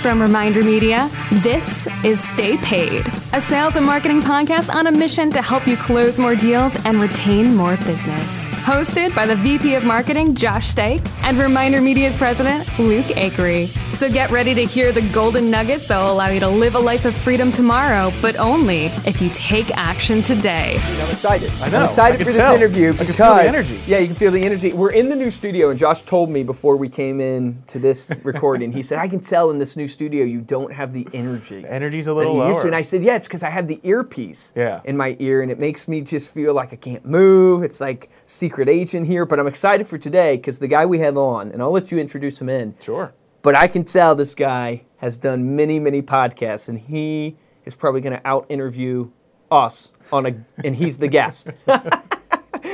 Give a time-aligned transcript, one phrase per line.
[0.00, 1.10] From Reminder Media,
[1.42, 5.76] this is Stay Paid, a sales and marketing podcast on a mission to help you
[5.76, 8.46] close more deals and retain more business.
[8.66, 13.83] Hosted by the VP of Marketing, Josh Stake, and Reminder Media's president, Luke Acree.
[13.94, 16.78] So get ready to hear the golden nuggets that will allow you to live a
[16.78, 20.76] life of freedom tomorrow, but only if you take action today.
[21.00, 21.50] I'm excited.
[21.62, 21.78] I know.
[21.78, 22.54] I'm excited I for can this tell.
[22.54, 23.80] interview I because can feel the energy.
[23.86, 24.72] Yeah, you can feel the energy.
[24.74, 28.10] We're in the new studio, and Josh told me before we came in to this
[28.24, 28.72] recording.
[28.72, 32.06] He said, "I can tell in this new studio you don't have the energy." Energy's
[32.06, 32.66] a little you used to." lower.
[32.66, 34.80] And I said, "Yeah, it's because I have the earpiece Yeah.
[34.84, 37.62] in my ear, and it makes me just feel like I can't move.
[37.62, 41.16] It's like secret agent here." But I'm excited for today because the guy we have
[41.16, 42.74] on, and I'll let you introduce him in.
[42.82, 43.12] Sure.
[43.44, 47.36] But I can tell this guy has done many, many podcasts, and he
[47.66, 49.10] is probably going to out interview
[49.50, 50.34] us on a,
[50.64, 51.50] and he's the guest.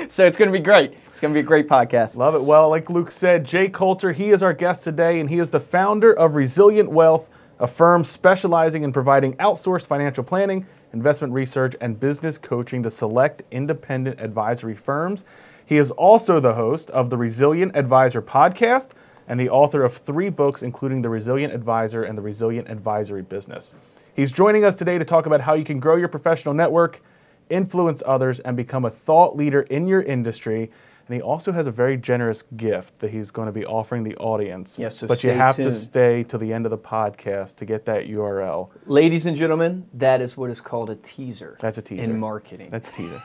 [0.08, 0.92] so it's going to be great.
[1.08, 2.16] It's going to be a great podcast.
[2.16, 2.42] Love it.
[2.42, 5.58] Well, like Luke said, Jay Coulter, he is our guest today, and he is the
[5.58, 11.98] founder of Resilient Wealth, a firm specializing in providing outsourced financial planning, investment research, and
[11.98, 15.24] business coaching to select independent advisory firms.
[15.66, 18.90] He is also the host of the Resilient Advisor podcast
[19.30, 23.72] and the author of three books, including The Resilient Advisor and The Resilient Advisory Business.
[24.12, 27.00] He's joining us today to talk about how you can grow your professional network,
[27.48, 30.72] influence others, and become a thought leader in your industry.
[31.06, 34.16] And he also has a very generous gift that he's going to be offering the
[34.16, 34.80] audience.
[34.80, 37.84] Yes, so but you have to stay to the end of the podcast to get
[37.84, 38.70] that URL.
[38.86, 41.56] Ladies and gentlemen, that is what is called a teaser.
[41.60, 42.02] That's a teaser.
[42.02, 42.70] In marketing.
[42.70, 43.22] That's a teaser.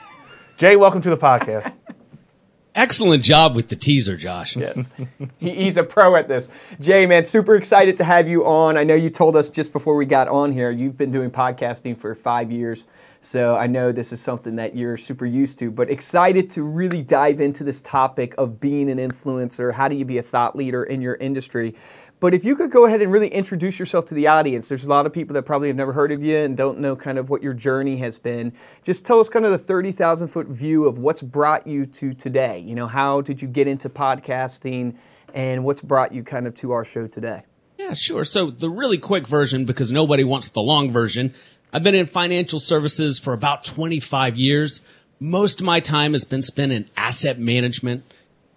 [0.58, 1.76] Jay, welcome to the podcast.
[2.76, 4.56] Excellent job with the teaser, Josh.
[4.58, 4.90] Yes.
[5.38, 6.50] He- He's a pro at this.
[6.80, 8.78] Jay, man, super excited to have you on.
[8.78, 11.96] I know you told us just before we got on here, you've been doing podcasting
[11.96, 12.86] for five years.
[13.22, 17.02] So I know this is something that you're super used to, but excited to really
[17.02, 19.74] dive into this topic of being an influencer.
[19.74, 21.76] How do you be a thought leader in your industry?
[22.20, 24.90] But if you could go ahead and really introduce yourself to the audience, there's a
[24.90, 27.30] lot of people that probably have never heard of you and don't know kind of
[27.30, 28.54] what your journey has been.
[28.84, 32.60] Just tell us kind of the 30,000 foot view of what's brought you to today.
[32.60, 34.96] You know, how did you get into podcasting
[35.34, 37.44] and what's brought you kind of to our show today?
[37.78, 38.24] Yeah, sure.
[38.24, 41.36] So the really quick version, because nobody wants the long version.
[41.74, 44.80] I've been in financial services for about 25 years.
[45.20, 48.06] Most of my time has been spent in asset management.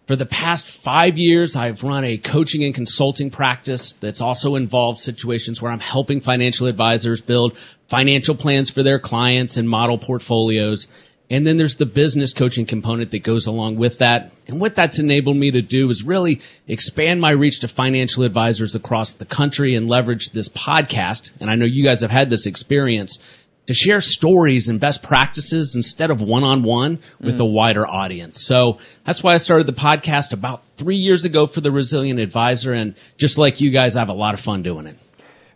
[0.09, 5.01] For the past five years, I've run a coaching and consulting practice that's also involved
[5.01, 7.59] situations where I'm helping financial advisors build
[7.89, 10.87] financial plans for their clients and model portfolios.
[11.29, 14.33] And then there's the business coaching component that goes along with that.
[14.47, 18.75] And what that's enabled me to do is really expand my reach to financial advisors
[18.75, 21.33] across the country and leverage this podcast.
[21.39, 23.19] And I know you guys have had this experience
[23.69, 28.43] to share stories and best practices instead of one on one with a wider audience.
[28.43, 32.73] So that's why I started the podcast about three years ago for the Resilient Advisor.
[32.73, 34.97] And just like you guys, I have a lot of fun doing it.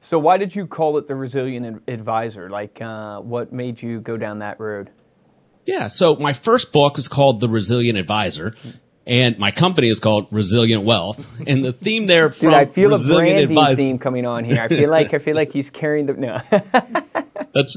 [0.00, 2.50] So, why did you call it the Resilient Advisor?
[2.50, 4.90] Like, uh, what made you go down that road?
[5.64, 5.86] Yeah.
[5.86, 8.54] So my first book was called The Resilient Advisor.
[9.04, 13.10] And my company is called Resilient Wealth, and the theme there Dude, I feel Resilient
[13.10, 13.76] a branding Advisor.
[13.82, 14.60] theme coming on here.
[14.60, 16.40] I feel like I feel like he's carrying the no.
[17.54, 17.76] That's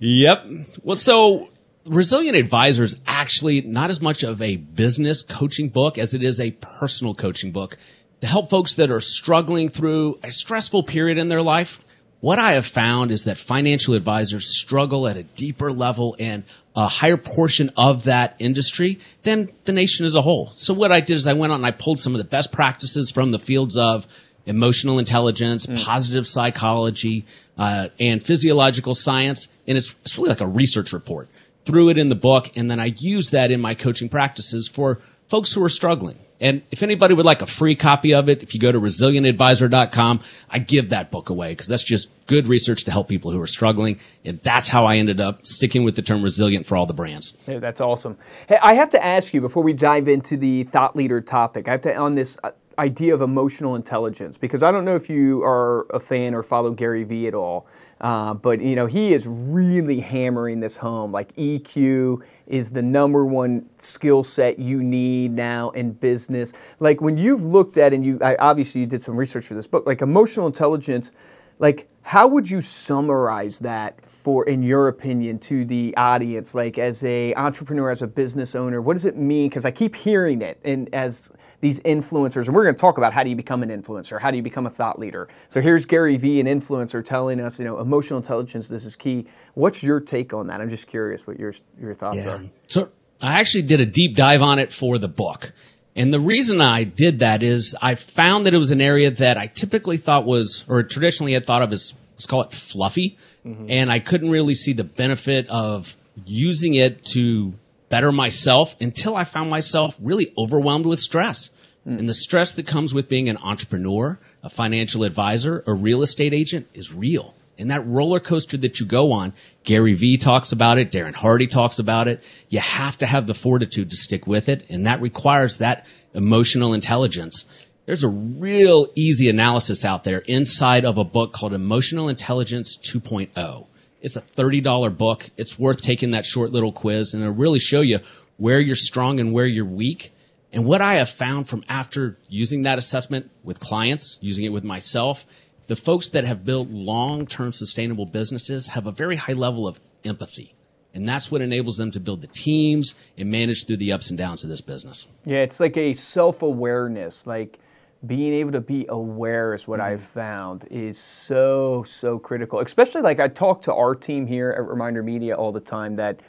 [0.00, 0.44] yep.
[0.82, 1.48] Well, so
[1.84, 6.40] Resilient Advisor is actually not as much of a business coaching book as it is
[6.40, 7.78] a personal coaching book
[8.20, 11.78] to help folks that are struggling through a stressful period in their life.
[12.20, 16.44] What I have found is that financial advisors struggle at a deeper level and
[16.74, 20.52] a higher portion of that industry than the nation as a whole.
[20.56, 22.52] So what I did is I went on and I pulled some of the best
[22.52, 24.06] practices from the fields of
[24.46, 25.82] emotional intelligence, mm.
[25.84, 27.24] positive psychology,
[27.58, 29.48] uh, and physiological science.
[29.66, 31.28] And it's, it's really like a research report.
[31.64, 35.02] Threw it in the book, and then I use that in my coaching practices for
[35.28, 36.18] folks who are struggling.
[36.40, 40.22] And if anybody would like a free copy of it, if you go to resilientadvisor.com,
[40.48, 43.46] I give that book away because that's just good research to help people who are
[43.46, 43.98] struggling.
[44.24, 47.34] And that's how I ended up sticking with the term resilient for all the brands.
[47.46, 48.18] Yeah, that's awesome.
[48.48, 51.66] Hey, I have to ask you before we dive into the thought leader topic.
[51.66, 55.10] I have to on this uh, idea of emotional intelligence because I don't know if
[55.10, 57.66] you are a fan or follow Gary Vee at all,
[58.00, 61.10] uh, but you know he is really hammering this home.
[61.10, 66.52] Like EQ is the number one skill set you need now in business.
[66.78, 69.66] Like when you've looked at and you I, obviously you did some research for this
[69.66, 69.86] book.
[69.86, 71.12] Like emotional intelligence
[71.58, 76.54] like how would you summarize that for in your opinion to the audience?
[76.54, 79.50] Like as a entrepreneur as a business owner what does it mean?
[79.50, 83.12] Because i keep hearing it and as these influencers and we're going to talk about
[83.12, 85.28] how do you become an influencer how do you become a thought leader.
[85.48, 89.26] So here's gary vee an influencer telling us you know emotional intelligence this is key.
[89.52, 90.62] What's your take on that?
[90.62, 92.42] I'm just curious what your your thoughts are.
[92.68, 92.88] So
[93.20, 95.52] I actually did a deep dive on it for the book.
[95.98, 99.36] And the reason I did that is I found that it was an area that
[99.36, 103.18] I typically thought was, or traditionally had thought of as, let's call it fluffy.
[103.44, 103.66] Mm-hmm.
[103.68, 107.52] And I couldn't really see the benefit of using it to
[107.88, 111.50] better myself until I found myself really overwhelmed with stress.
[111.82, 111.98] Hmm.
[111.98, 116.32] And the stress that comes with being an entrepreneur, a financial advisor, a real estate
[116.32, 117.34] agent is real.
[117.58, 119.34] And that roller coaster that you go on,
[119.64, 122.22] Gary Vee talks about it, Darren Hardy talks about it.
[122.48, 124.64] You have to have the fortitude to stick with it.
[124.68, 125.84] And that requires that
[126.14, 127.46] emotional intelligence.
[127.86, 133.66] There's a real easy analysis out there inside of a book called Emotional Intelligence 2.0.
[134.00, 135.28] It's a $30 book.
[135.36, 137.98] It's worth taking that short little quiz and it'll really show you
[138.36, 140.12] where you're strong and where you're weak.
[140.52, 144.64] And what I have found from after using that assessment with clients, using it with
[144.64, 145.26] myself,
[145.68, 150.54] the folks that have built long-term sustainable businesses have a very high level of empathy.
[150.94, 154.18] And that's what enables them to build the teams and manage through the ups and
[154.18, 155.06] downs of this business.
[155.24, 157.26] Yeah, it's like a self awareness.
[157.26, 157.58] Like
[158.04, 159.92] being able to be aware is what mm-hmm.
[159.92, 162.60] I've found is so, so critical.
[162.60, 166.20] Especially like I talk to our team here at Reminder Media all the time that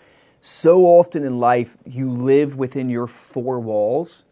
[0.42, 4.26] so often in life you live within your four walls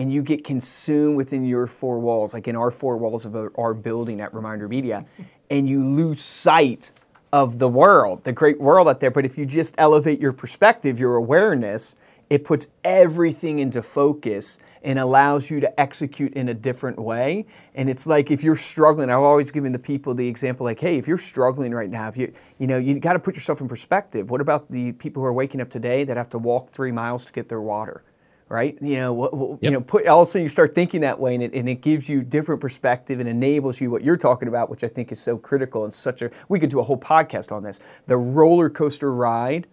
[0.00, 3.52] and you get consumed within your four walls, like in our four walls of our-
[3.56, 5.04] our building at Reminder Media,
[5.50, 6.92] and you lose sight
[7.34, 9.10] of the world, the great world out there.
[9.10, 11.96] But if you just elevate your perspective, your awareness,
[12.30, 17.44] it puts everything into focus and allows you to execute in a different way.
[17.74, 20.96] And it's like if you're struggling, I've always given the people the example like, hey,
[20.96, 23.68] if you're struggling right now, if you you know, you got to put yourself in
[23.68, 24.30] perspective.
[24.30, 27.26] What about the people who are waking up today that have to walk three miles
[27.26, 28.02] to get their water?
[28.50, 31.02] Right, you know, what, what- you know, put all of a sudden you start thinking
[31.02, 34.16] that way, and it, and it gives you different perspective and enables you what you're
[34.16, 36.32] talking about, which I think is so critical and such a.
[36.48, 37.78] We could do a whole podcast on this.
[38.08, 39.68] The roller coaster ride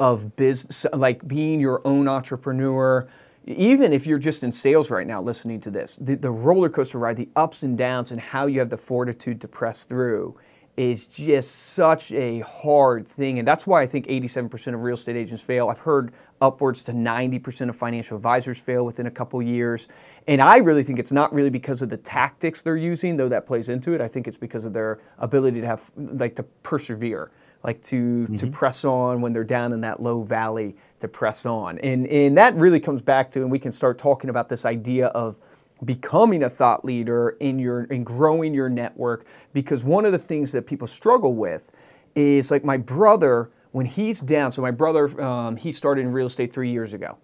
[0.00, 3.06] of business, like being your own entrepreneur,
[3.46, 6.98] even if you're just in sales right now listening to this, the, the roller coaster
[6.98, 10.36] ride, the ups and downs, and how you have the fortitude to press through
[10.76, 13.38] is just such a hard thing.
[13.38, 15.68] And that's why I think 87% of real estate agents fail.
[15.68, 19.88] I've heard upwards to 90% of financial advisors fail within a couple years.
[20.26, 23.46] And I really think it's not really because of the tactics they're using, though that
[23.46, 24.00] plays into it.
[24.00, 27.30] I think it's because of their ability to have, like, to persevere
[27.64, 28.50] like to to mm-hmm.
[28.50, 32.54] press on when they're down in that low valley to press on and and that
[32.54, 35.38] really comes back to and we can start talking about this idea of
[35.84, 40.52] becoming a thought leader in your in growing your network because one of the things
[40.52, 41.70] that people struggle with
[42.14, 46.24] is like my brother when he's down so my brother um, he started in real
[46.24, 47.18] estate three years ago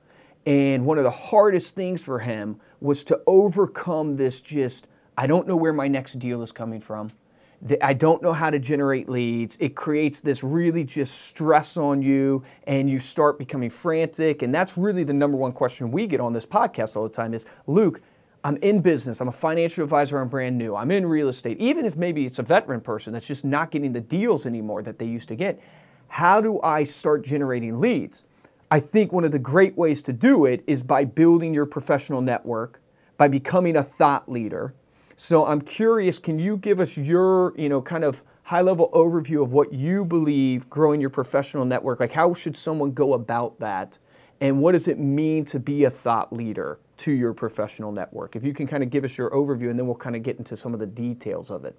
[0.45, 5.49] and one of the hardest things for him was to overcome this just i don't
[5.49, 7.11] know where my next deal is coming from
[7.81, 9.57] I don't know how to generate leads.
[9.61, 14.43] It creates this really just stress on you, and you start becoming frantic.
[14.43, 17.35] And that's really the number one question we get on this podcast all the time
[17.35, 18.01] is Luke,
[18.43, 19.21] I'm in business.
[19.21, 20.19] I'm a financial advisor.
[20.19, 20.75] I'm brand new.
[20.75, 21.61] I'm in real estate.
[21.61, 24.99] Even if maybe it's a veteran person that's just not getting the deals anymore that
[24.99, 25.61] they used to get,
[26.13, 28.25] how do I start generating leads?
[28.71, 32.21] I think one of the great ways to do it is by building your professional
[32.21, 32.83] network,
[33.17, 34.75] by becoming a thought leader.
[35.17, 39.43] So I'm curious, can you give us your, you know, kind of high level overview
[39.43, 41.99] of what you believe growing your professional network?
[41.99, 43.97] Like how should someone go about that?
[44.39, 48.37] And what does it mean to be a thought leader to your professional network?
[48.37, 50.37] If you can kind of give us your overview and then we'll kind of get
[50.37, 51.75] into some of the details of it.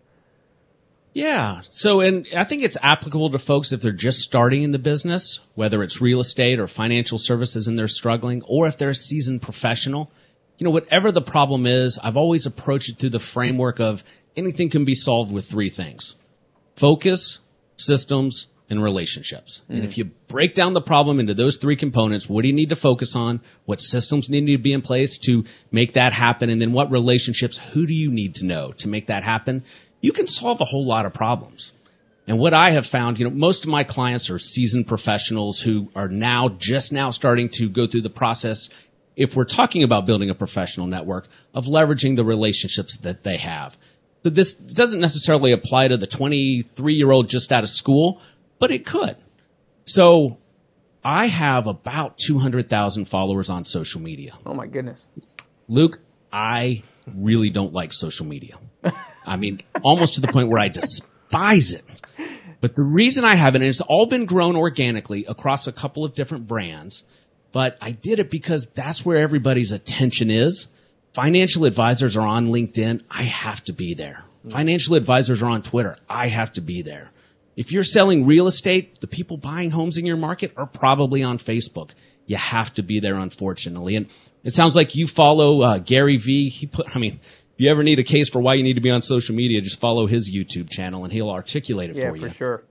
[1.13, 1.61] Yeah.
[1.69, 5.39] So, and I think it's applicable to folks if they're just starting in the business,
[5.55, 9.41] whether it's real estate or financial services and they're struggling, or if they're a seasoned
[9.41, 10.11] professional.
[10.57, 14.03] You know, whatever the problem is, I've always approached it through the framework of
[14.35, 16.15] anything can be solved with three things.
[16.75, 17.39] Focus,
[17.75, 19.61] systems, and relationships.
[19.69, 19.99] And if mm-hmm.
[19.99, 23.15] you break down the problem into those three components, what do you need to focus
[23.15, 23.41] on?
[23.65, 26.49] What systems need to be in place to make that happen?
[26.49, 29.63] And then what relationships, who do you need to know to make that happen?
[30.03, 31.71] You can solve a whole lot of problems.
[32.27, 35.89] And what I have found, you know, most of my clients are seasoned professionals who
[35.95, 38.67] are now just now starting to go through the process.
[39.15, 43.77] If we're talking about building a professional network of leveraging the relationships that they have.
[44.23, 48.21] But this doesn't necessarily apply to the 23 year old just out of school,
[48.59, 49.15] but it could.
[49.85, 50.37] So
[51.03, 54.33] I have about 200,000 followers on social media.
[54.45, 55.07] Oh my goodness.
[55.69, 55.99] Luke,
[56.31, 58.57] I really don't like social media.
[59.25, 61.83] I mean, almost to the point where I despise it.
[62.61, 66.05] But the reason I have it, and it's all been grown organically across a couple
[66.05, 67.03] of different brands,
[67.51, 70.67] but I did it because that's where everybody's attention is.
[71.13, 73.01] Financial advisors are on LinkedIn.
[73.11, 74.23] I have to be there.
[74.49, 75.95] Financial advisors are on Twitter.
[76.09, 77.11] I have to be there.
[77.55, 81.37] If you're selling real estate, the people buying homes in your market are probably on
[81.37, 81.91] Facebook.
[82.25, 83.95] you have to be there, unfortunately.
[83.95, 84.07] And
[84.43, 86.49] it sounds like you follow uh, Gary Vee.
[86.49, 87.19] He put, I mean,
[87.63, 89.79] you ever need a case for why you need to be on social media, just
[89.79, 92.31] follow his YouTube channel and he'll articulate it Yeah, for for you.
[92.31, 92.63] sure.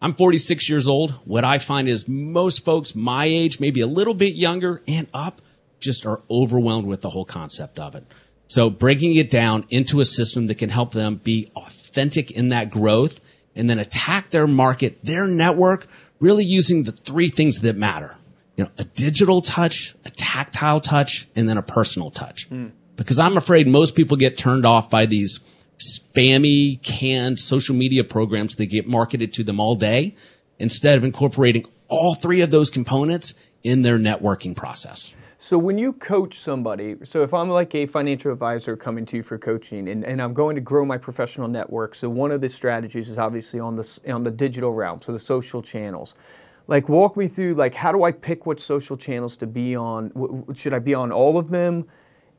[0.00, 1.12] I'm 46 years old.
[1.24, 5.40] What I find is most folks my age, maybe a little bit younger and up,
[5.80, 8.04] just are overwhelmed with the whole concept of it.
[8.48, 12.70] So breaking it down into a system that can help them be authentic in that
[12.70, 13.18] growth
[13.54, 15.86] and then attack their market, their network,
[16.20, 18.16] really using the three things that matter.
[18.56, 22.48] You know, a digital touch, a tactile touch, and then a personal touch.
[22.48, 22.68] Hmm.
[22.96, 25.40] Because I'm afraid most people get turned off by these
[25.78, 30.16] spammy, canned social media programs that get marketed to them all day
[30.58, 33.34] instead of incorporating all three of those components
[33.64, 35.12] in their networking process.
[35.38, 39.22] So when you coach somebody, so if I'm like a financial advisor coming to you
[39.24, 42.48] for coaching and, and I'm going to grow my professional network, so one of the
[42.48, 46.14] strategies is obviously on the, on the digital realm, so the social channels.
[46.68, 50.44] Like walk me through like how do I pick what social channels to be on?
[50.54, 51.88] Should I be on all of them?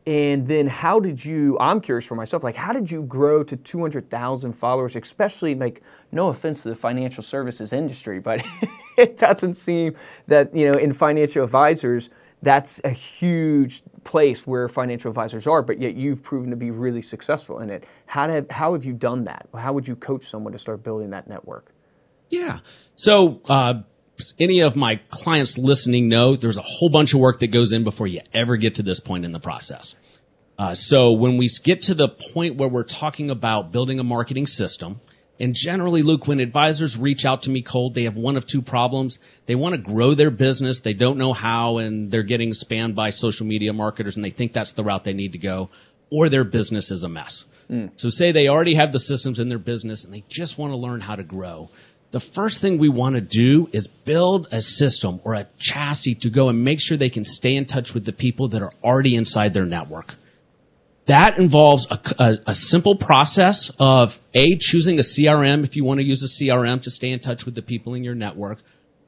[0.06, 3.56] And then how did you, I'm curious for myself, like how did you grow to
[3.56, 5.82] 200,000 followers, especially like,
[6.12, 8.44] no offense to the financial services industry, but
[8.98, 9.96] it doesn't seem
[10.28, 12.10] that, you know, in financial advisors,
[12.42, 17.02] that's a huge place where financial advisors are, but yet you've proven to be really
[17.02, 17.86] successful in it.
[18.06, 19.48] How, did, how have you done that?
[19.56, 21.72] How would you coach someone to start building that network?
[22.30, 22.60] Yeah.
[22.96, 23.84] So, uh,
[24.40, 27.84] any of my clients listening know there's a whole bunch of work that goes in
[27.84, 29.96] before you ever get to this point in the process.
[30.58, 34.46] Uh, so when we get to the point where we're talking about building a marketing
[34.46, 35.02] system,
[35.40, 38.62] and generally, Luke, when advisors reach out to me cold, they have one of two
[38.62, 39.18] problems.
[39.48, 40.82] They want to grow their business.
[40.82, 44.54] They don't know how and they're getting spammed by social media marketers and they think
[44.54, 45.70] that's the route they need to go
[46.12, 47.46] or their business is a mess.
[47.96, 50.78] So say they already have the systems in their business and they just want to
[50.78, 51.72] learn how to grow.
[52.14, 56.30] The first thing we want to do is build a system or a chassis to
[56.30, 59.16] go and make sure they can stay in touch with the people that are already
[59.16, 60.14] inside their network.
[61.08, 66.02] That involves a, a, a simple process of A, choosing a CRM if you want
[66.02, 68.60] to use a CRM to stay in touch with the people in your network,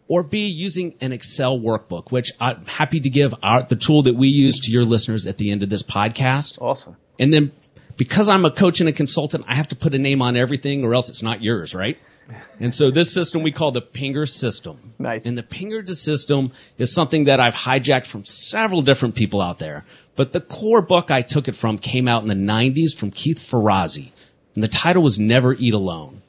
[0.07, 4.15] or B, using an Excel workbook, which I'm happy to give our, the tool that
[4.15, 6.59] we use to your listeners at the end of this podcast.
[6.59, 6.97] Awesome.
[7.19, 7.51] And then
[7.97, 10.83] because I'm a coach and a consultant, I have to put a name on everything
[10.83, 12.00] or else it's not yours, right?
[12.60, 14.94] And so this system we call the Pinger system.
[14.98, 15.25] Nice.
[15.25, 19.86] And the Pinger system is something that I've hijacked from several different people out there.
[20.15, 23.39] But the core book I took it from came out in the 90s from Keith
[23.39, 24.12] Ferrazzi.
[24.55, 26.22] And the title was Never Eat Alone.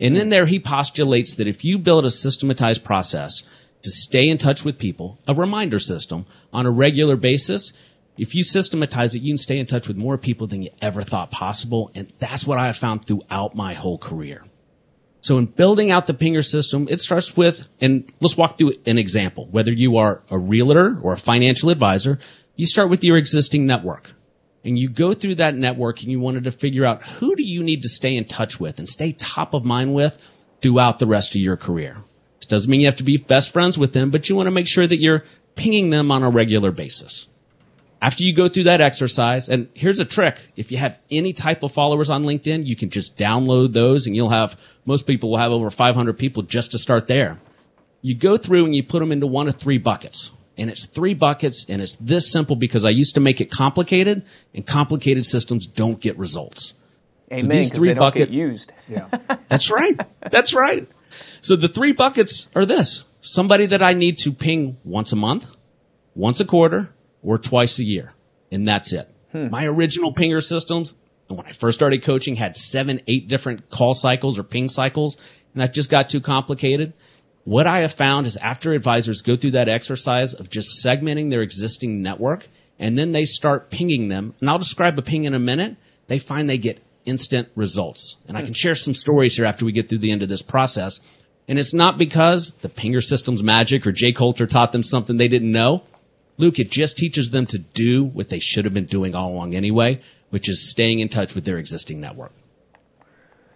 [0.00, 3.42] And in there, he postulates that if you build a systematized process
[3.82, 7.72] to stay in touch with people, a reminder system on a regular basis,
[8.16, 11.02] if you systematize it, you can stay in touch with more people than you ever
[11.02, 11.90] thought possible.
[11.94, 14.44] And that's what I have found throughout my whole career.
[15.22, 18.98] So in building out the Pinger system, it starts with, and let's walk through an
[18.98, 19.48] example.
[19.50, 22.18] Whether you are a realtor or a financial advisor,
[22.56, 24.10] you start with your existing network.
[24.64, 27.62] And you go through that network and you wanted to figure out who do you
[27.62, 30.18] need to stay in touch with and stay top of mind with
[30.60, 31.96] throughout the rest of your career.
[32.42, 34.50] It doesn't mean you have to be best friends with them, but you want to
[34.50, 35.24] make sure that you're
[35.54, 37.26] pinging them on a regular basis.
[38.02, 40.38] After you go through that exercise, and here's a trick.
[40.56, 44.16] If you have any type of followers on LinkedIn, you can just download those and
[44.16, 47.38] you'll have, most people will have over 500 people just to start there.
[48.00, 50.30] You go through and you put them into one of three buckets.
[50.56, 54.24] And it's three buckets and it's this simple because I used to make it complicated
[54.54, 56.74] and complicated systems don't get results.
[57.32, 57.48] Amen.
[57.48, 58.72] these three they don't get used.
[58.88, 59.08] Yeah.
[59.48, 60.00] That's right.
[60.30, 60.88] That's right.
[61.42, 63.04] So the three buckets are this.
[63.20, 65.46] Somebody that I need to ping once a month,
[66.14, 66.90] once a quarter,
[67.22, 68.12] or twice a year.
[68.50, 69.08] And that's it.
[69.32, 69.50] Hmm.
[69.50, 70.94] My original pinger systems,
[71.28, 75.16] when I first started coaching, had seven, eight different call cycles or ping cycles,
[75.54, 76.92] and that just got too complicated.
[77.44, 81.42] What I have found is after advisors go through that exercise of just segmenting their
[81.42, 82.48] existing network,
[82.78, 85.76] and then they start pinging them, and I'll describe a ping in a minute,
[86.08, 88.16] they find they get instant results.
[88.26, 88.46] And I hmm.
[88.46, 91.00] can share some stories here after we get through the end of this process.
[91.48, 95.28] And it's not because the pinger system's magic or Jay Coulter taught them something they
[95.28, 95.82] didn't know.
[96.40, 99.54] Luke, it just teaches them to do what they should have been doing all along
[99.54, 102.32] anyway, which is staying in touch with their existing network.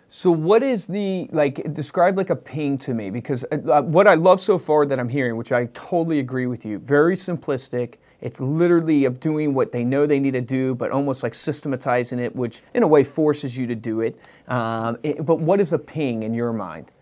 [0.08, 4.14] So what is the like describe like a ping to me because uh, what I
[4.14, 7.94] love so far that I'm hearing, which I totally agree with you, very simplistic.
[8.20, 12.20] It's literally of doing what they know they need to do, but almost like systematizing
[12.20, 14.16] it, which in a way forces you to do it.
[14.46, 16.92] Um, it- but what is a ping in your mind?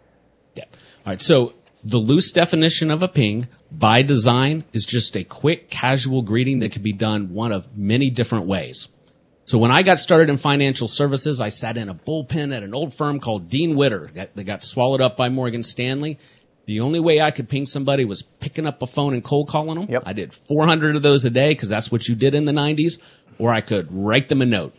[0.54, 0.64] Yeah.
[1.04, 1.20] All right.
[1.20, 1.52] So
[1.84, 3.46] the loose definition of a ping
[3.78, 8.10] by design is just a quick casual greeting that can be done one of many
[8.10, 8.88] different ways.
[9.44, 12.74] So when I got started in financial services, I sat in a bullpen at an
[12.74, 16.18] old firm called Dean Witter that that got swallowed up by Morgan Stanley.
[16.66, 19.80] The only way I could ping somebody was picking up a phone and cold calling
[19.80, 19.88] them.
[19.90, 20.02] Yep.
[20.06, 23.00] I did 400 of those a day because that's what you did in the 90s.
[23.38, 24.74] Or I could write them a note.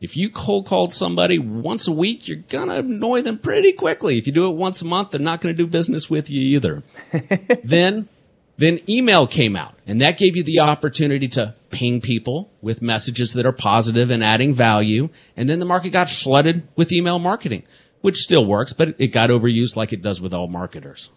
[0.00, 4.18] If you cold called somebody once a week, you're gonna annoy them pretty quickly.
[4.18, 6.82] If you do it once a month, they're not gonna do business with you either.
[7.64, 8.10] then,
[8.56, 13.32] then email came out and that gave you the opportunity to ping people with messages
[13.34, 15.08] that are positive and adding value.
[15.36, 17.64] And then the market got flooded with email marketing,
[18.00, 21.10] which still works, but it got overused like it does with all marketers.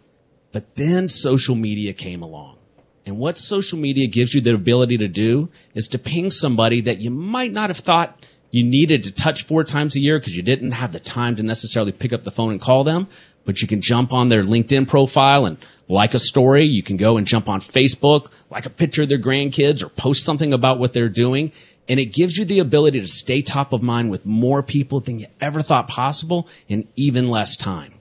[0.51, 2.57] But then social media came along.
[3.05, 6.99] And what social media gives you the ability to do is to ping somebody that
[6.99, 10.43] you might not have thought you needed to touch four times a year because you
[10.43, 13.07] didn't have the time to necessarily pick up the phone and call them.
[13.47, 16.65] But you can jump on their LinkedIn profile and like a story.
[16.65, 20.25] You can go and jump on Facebook, like a picture of their grandkids or post
[20.25, 21.53] something about what they're doing.
[21.87, 25.19] And it gives you the ability to stay top of mind with more people than
[25.19, 27.93] you ever thought possible in even less time.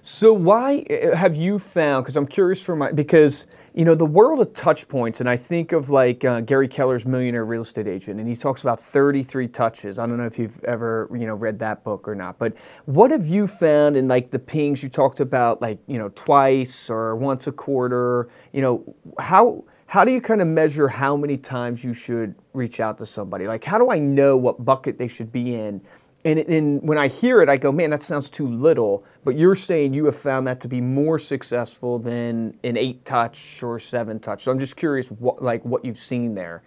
[0.00, 2.04] So why have you found?
[2.04, 5.36] Because I'm curious for my because you know the world of touch points, and I
[5.36, 9.48] think of like uh, Gary Keller's Millionaire Real Estate Agent, and he talks about 33
[9.48, 9.98] touches.
[9.98, 13.10] I don't know if you've ever you know read that book or not, but what
[13.10, 17.16] have you found in like the pings you talked about, like you know twice or
[17.16, 18.28] once a quarter?
[18.52, 22.78] You know how how do you kind of measure how many times you should reach
[22.78, 23.46] out to somebody?
[23.46, 25.80] Like how do I know what bucket they should be in?
[26.24, 29.04] And, and, when I hear it, I go, man, that sounds too little.
[29.24, 33.60] But you're saying you have found that to be more successful than an eight touch
[33.62, 34.44] or seven touch.
[34.44, 36.62] So I'm just curious, what, like what you've seen there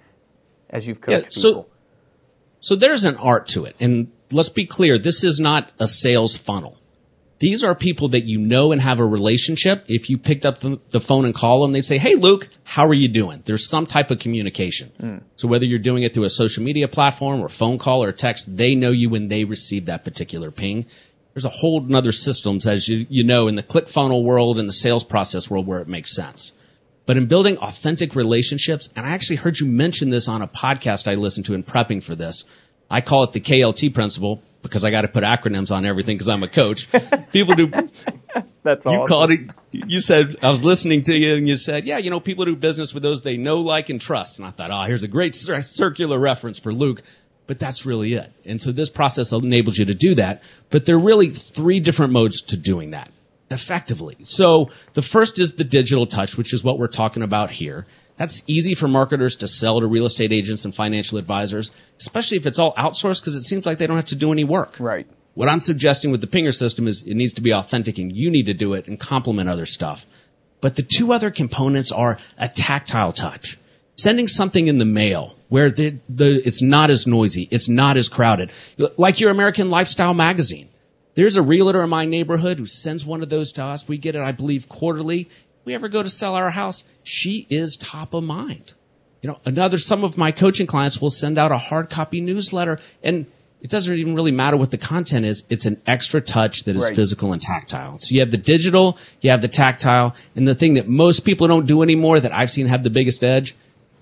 [0.69, 1.69] as you've coached yeah, so, people.
[2.59, 6.35] So there's an art to it, and let's be clear: this is not a sales
[6.35, 6.77] funnel.
[7.39, 9.83] These are people that you know and have a relationship.
[9.87, 12.85] If you picked up the, the phone and call them, they say, Hey, Luke, how
[12.85, 13.43] are you doing?
[13.45, 14.91] There's some type of communication.
[15.01, 15.23] Mm.
[15.35, 18.55] So whether you're doing it through a social media platform or phone call or text,
[18.55, 20.85] they know you when they receive that particular ping.
[21.33, 24.69] There's a whole other systems, as you, you know, in the click funnel world and
[24.69, 26.53] the sales process world where it makes sense.
[27.05, 31.11] But in building authentic relationships, and I actually heard you mention this on a podcast
[31.11, 32.45] I listened to in prepping for this.
[32.89, 36.29] I call it the KLT principle because I got to put acronyms on everything because
[36.29, 36.87] I'm a coach.
[37.31, 37.67] People do.
[38.63, 39.07] That's all you awesome.
[39.07, 39.55] called it.
[39.71, 42.55] You said I was listening to you, and you said, "Yeah, you know, people do
[42.55, 45.35] business with those they know, like, and trust." And I thought, "Oh, here's a great
[45.35, 47.03] circular reference for Luke."
[47.47, 48.31] But that's really it.
[48.43, 50.41] And so this process enables you to do that.
[50.71, 53.11] But there are really three different modes to doing that
[53.51, 54.17] effectively.
[54.23, 57.85] So the first is the digital touch, which is what we're talking about here.
[58.17, 62.45] That's easy for marketers to sell to real estate agents and financial advisors, especially if
[62.45, 64.77] it's all outsourced because it seems like they don't have to do any work.
[64.79, 65.07] Right.
[65.33, 68.31] What I'm suggesting with the pinger system is it needs to be authentic and you
[68.31, 70.05] need to do it and complement other stuff.
[70.61, 73.59] But the two other components are a tactile touch.
[73.97, 78.07] Sending something in the mail where the, the, it's not as noisy, it's not as
[78.07, 78.51] crowded.
[78.97, 80.69] Like your American Lifestyle magazine.
[81.15, 83.87] There's a realtor in my neighborhood who sends one of those to us.
[83.87, 85.29] We get it, I believe, quarterly
[85.65, 88.73] we ever go to sell our house, she is top of mind.
[89.21, 92.79] You know, another, some of my coaching clients will send out a hard copy newsletter
[93.03, 93.25] and
[93.61, 95.43] it doesn't even really matter what the content is.
[95.49, 96.95] It's an extra touch that is right.
[96.95, 97.97] physical and tactile.
[97.99, 101.47] So you have the digital, you have the tactile, and the thing that most people
[101.47, 103.55] don't do anymore that I've seen have the biggest edge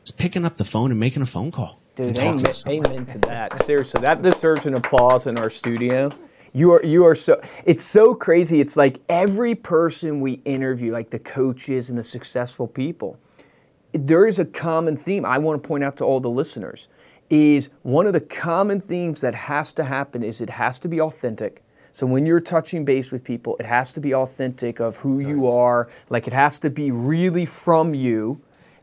[0.04, 1.80] is picking up the phone and making a phone call.
[1.96, 3.58] Dude, amen, to amen to that.
[3.64, 6.12] Seriously, that deserves an applause in our studio.
[6.56, 8.62] You are you are so it's so crazy.
[8.62, 13.18] It's like every person we interview, like the coaches and the successful people,
[13.92, 15.26] there is a common theme.
[15.26, 16.88] I want to point out to all the listeners
[17.30, 21.02] is one of the common themes that has to happen is it has to be
[21.02, 21.64] authentic.
[21.92, 25.48] So when you're touching base with people, it has to be authentic of who you
[25.48, 25.90] are.
[26.10, 28.42] Like it has to be really from you,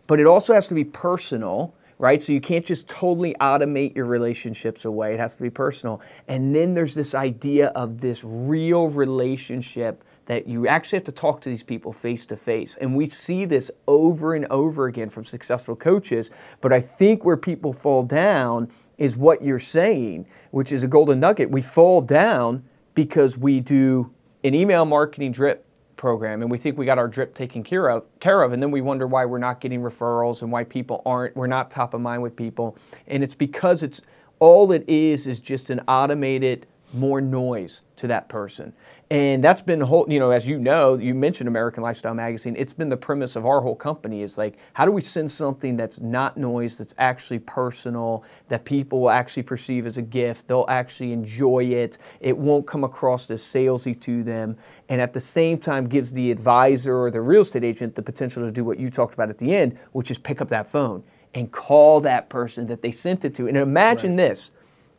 [0.08, 2.22] but it also has to be personal right?
[2.22, 5.12] So you can't just totally automate your relationships away.
[5.12, 6.00] It has to be personal.
[6.26, 11.42] And then there's this idea of this real relationship that you actually have to talk
[11.42, 12.74] to these people face to face.
[12.76, 16.30] And we see this over and over again from successful coaches.
[16.62, 21.20] But I think where people fall down is what you're saying, which is a golden
[21.20, 21.50] nugget.
[21.50, 24.10] We fall down because we do
[24.42, 25.66] an email marketing drip
[26.00, 28.70] program and we think we got our drip taken care of, care of and then
[28.70, 32.00] we wonder why we're not getting referrals and why people aren't we're not top of
[32.00, 32.74] mind with people
[33.06, 34.00] and it's because it's
[34.38, 38.72] all it is is just an automated more noise to that person.
[39.12, 42.54] And that's been whole, you know, as you know, you mentioned American Lifestyle Magazine.
[42.56, 45.76] It's been the premise of our whole company is like, how do we send something
[45.76, 50.64] that's not noise, that's actually personal, that people will actually perceive as a gift, they'll
[50.68, 54.56] actually enjoy it, it won't come across as salesy to them,
[54.88, 58.44] and at the same time gives the advisor or the real estate agent the potential
[58.44, 61.02] to do what you talked about at the end, which is pick up that phone
[61.34, 63.48] and call that person that they sent it to.
[63.48, 64.28] And imagine right.
[64.28, 64.52] this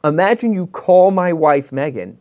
[0.03, 2.17] Imagine you call my wife, Megan,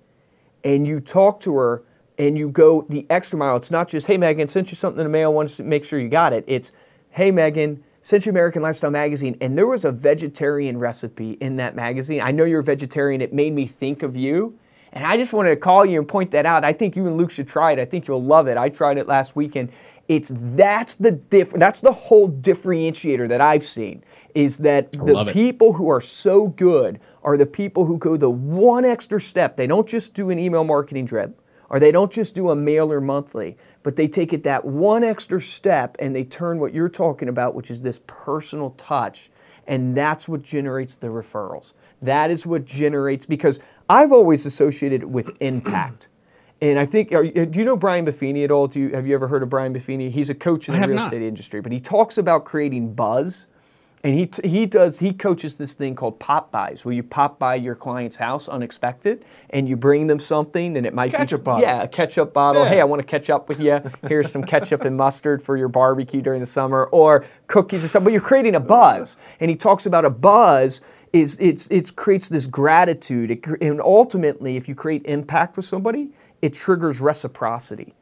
[0.65, 1.83] and you talk to her
[2.19, 3.57] and you go the extra mile.
[3.57, 5.99] It's not just, hey, Megan, sent you something in the mail, want to make sure
[5.99, 6.45] you got it.
[6.47, 6.73] It's,
[7.11, 11.75] hey, Megan, sent you American Lifestyle Magazine, and there was a vegetarian recipe in that
[11.75, 12.21] magazine.
[12.21, 13.21] I know you're a vegetarian.
[13.21, 14.59] It made me think of you.
[14.93, 16.65] And I just wanted to call you and point that out.
[16.65, 17.79] I think you and Luke should try it.
[17.79, 18.57] I think you'll love it.
[18.57, 19.71] I tried it last weekend.
[20.11, 24.03] It's that's the diff- that's the whole differentiator that I've seen
[24.35, 28.85] is that the people who are so good are the people who go the one
[28.85, 29.57] extra step.
[29.57, 33.01] They don't just do an email marketing drip or they don't just do a mailer
[33.01, 37.29] monthly, but they take it that one extra step and they turn what you're talking
[37.29, 39.31] about, which is this personal touch,
[39.69, 41.73] and that's what generates the referrals.
[42.03, 46.09] That is what generates because I've always associated it with impact.
[46.63, 48.67] And I think, are, do you know Brian Buffini at all?
[48.67, 50.11] Do you, have you ever heard of Brian Buffini?
[50.11, 51.05] He's a coach in the real not.
[51.05, 53.47] estate industry, but he talks about creating buzz
[54.03, 57.75] and he, he does he coaches this thing called pop-bys where you pop by your
[57.75, 61.63] client's house unexpected and you bring them something and it might ketchup be bottle.
[61.63, 62.69] yeah a ketchup bottle yeah.
[62.69, 65.69] hey i want to catch up with you here's some ketchup and mustard for your
[65.69, 69.57] barbecue during the summer or cookies or something but you're creating a buzz and he
[69.57, 70.81] talks about a buzz
[71.13, 76.11] is it's it creates this gratitude it, and ultimately if you create impact with somebody
[76.43, 77.95] it triggers reciprocity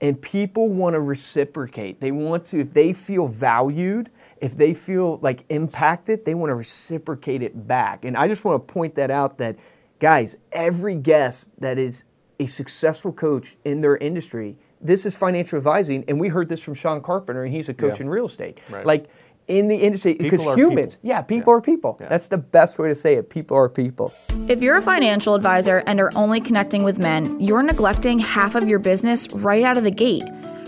[0.00, 4.10] and people want to reciprocate they want to if they feel valued
[4.44, 8.04] if they feel like impacted, they want to reciprocate it back.
[8.04, 9.56] And I just want to point that out that,
[10.00, 12.04] guys, every guest that is
[12.38, 16.04] a successful coach in their industry, this is financial advising.
[16.08, 18.02] And we heard this from Sean Carpenter, and he's a coach yeah.
[18.02, 18.58] in real estate.
[18.68, 18.84] Right.
[18.84, 19.08] Like,
[19.46, 21.08] in the industry because humans, people.
[21.08, 21.56] yeah, people yeah.
[21.56, 21.96] are people.
[22.00, 22.08] Yeah.
[22.08, 23.30] That's the best way to say it.
[23.30, 24.12] People are people.
[24.48, 28.68] If you're a financial advisor and are only connecting with men, you're neglecting half of
[28.68, 30.24] your business right out of the gate.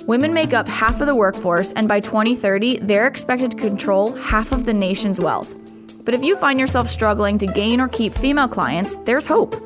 [0.06, 4.52] Women make up half of the workforce, and by 2030, they're expected to control half
[4.52, 5.58] of the nation's wealth.
[6.04, 9.56] But if you find yourself struggling to gain or keep female clients, there's hope.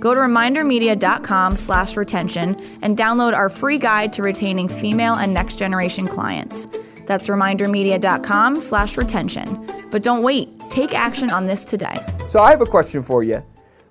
[0.00, 5.58] Go to remindermedia.com slash retention and download our free guide to retaining female and next
[5.58, 6.66] generation clients.
[7.10, 9.68] That's remindermedia.com slash retention.
[9.90, 10.48] But don't wait.
[10.70, 11.98] Take action on this today.
[12.28, 13.42] So I have a question for you.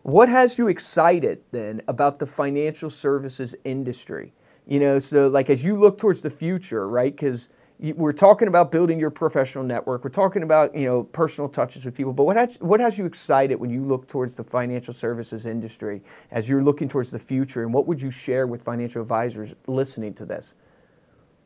[0.04, 4.32] What has you excited then about the financial services industry?
[4.66, 7.14] You know, so like as you look towards the future, right?
[7.14, 10.06] Because we're talking about building your professional network.
[10.06, 12.14] We're talking about you know personal touches with people.
[12.14, 16.02] But what has, what has you excited when you look towards the financial services industry
[16.32, 17.64] as you're looking towards the future?
[17.64, 20.56] And what would you share with financial advisors listening to this?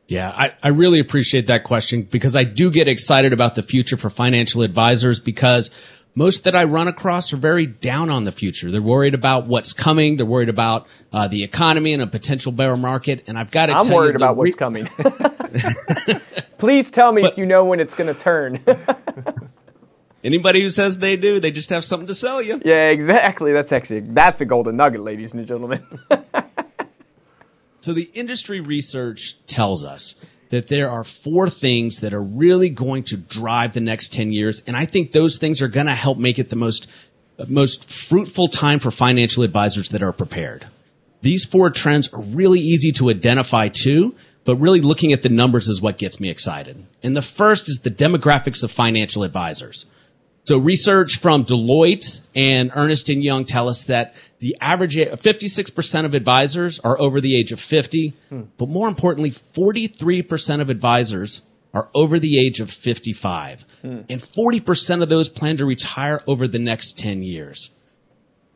[0.06, 3.96] Yeah, I, I really appreciate that question because I do get excited about the future
[3.96, 5.70] for financial advisors because
[6.14, 8.70] most that I run across are very down on the future.
[8.70, 10.16] They're worried about what's coming.
[10.16, 13.24] They're worried about uh, the economy and a potential bear market.
[13.26, 14.88] And I've got to I'm worried you, about re- what's coming.
[16.58, 18.62] Please tell me but, if you know when it's going to turn.
[20.24, 22.60] Anybody who says they do, they just have something to sell you.
[22.64, 23.52] Yeah, exactly.
[23.52, 25.84] That's actually that's a golden nugget, ladies and gentlemen.
[27.84, 30.14] So the industry research tells us
[30.48, 34.62] that there are four things that are really going to drive the next 10 years.
[34.66, 36.86] And I think those things are going to help make it the most,
[37.46, 40.66] most fruitful time for financial advisors that are prepared.
[41.20, 44.14] These four trends are really easy to identify too,
[44.46, 46.82] but really looking at the numbers is what gets me excited.
[47.02, 49.84] And the first is the demographics of financial advisors.
[50.44, 56.12] So research from Deloitte and Ernst & Young tell us that the average 56% of
[56.12, 58.42] advisors are over the age of 50, hmm.
[58.58, 61.40] but more importantly, 43% of advisors
[61.72, 63.64] are over the age of 55.
[63.80, 64.00] Hmm.
[64.10, 67.70] And 40% of those plan to retire over the next 10 years.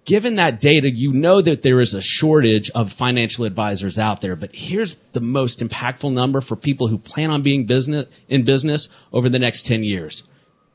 [0.04, 4.36] Given that data, you know that there is a shortage of financial advisors out there,
[4.36, 8.88] but here's the most impactful number for people who plan on being business in business
[9.12, 10.22] over the next 10 years.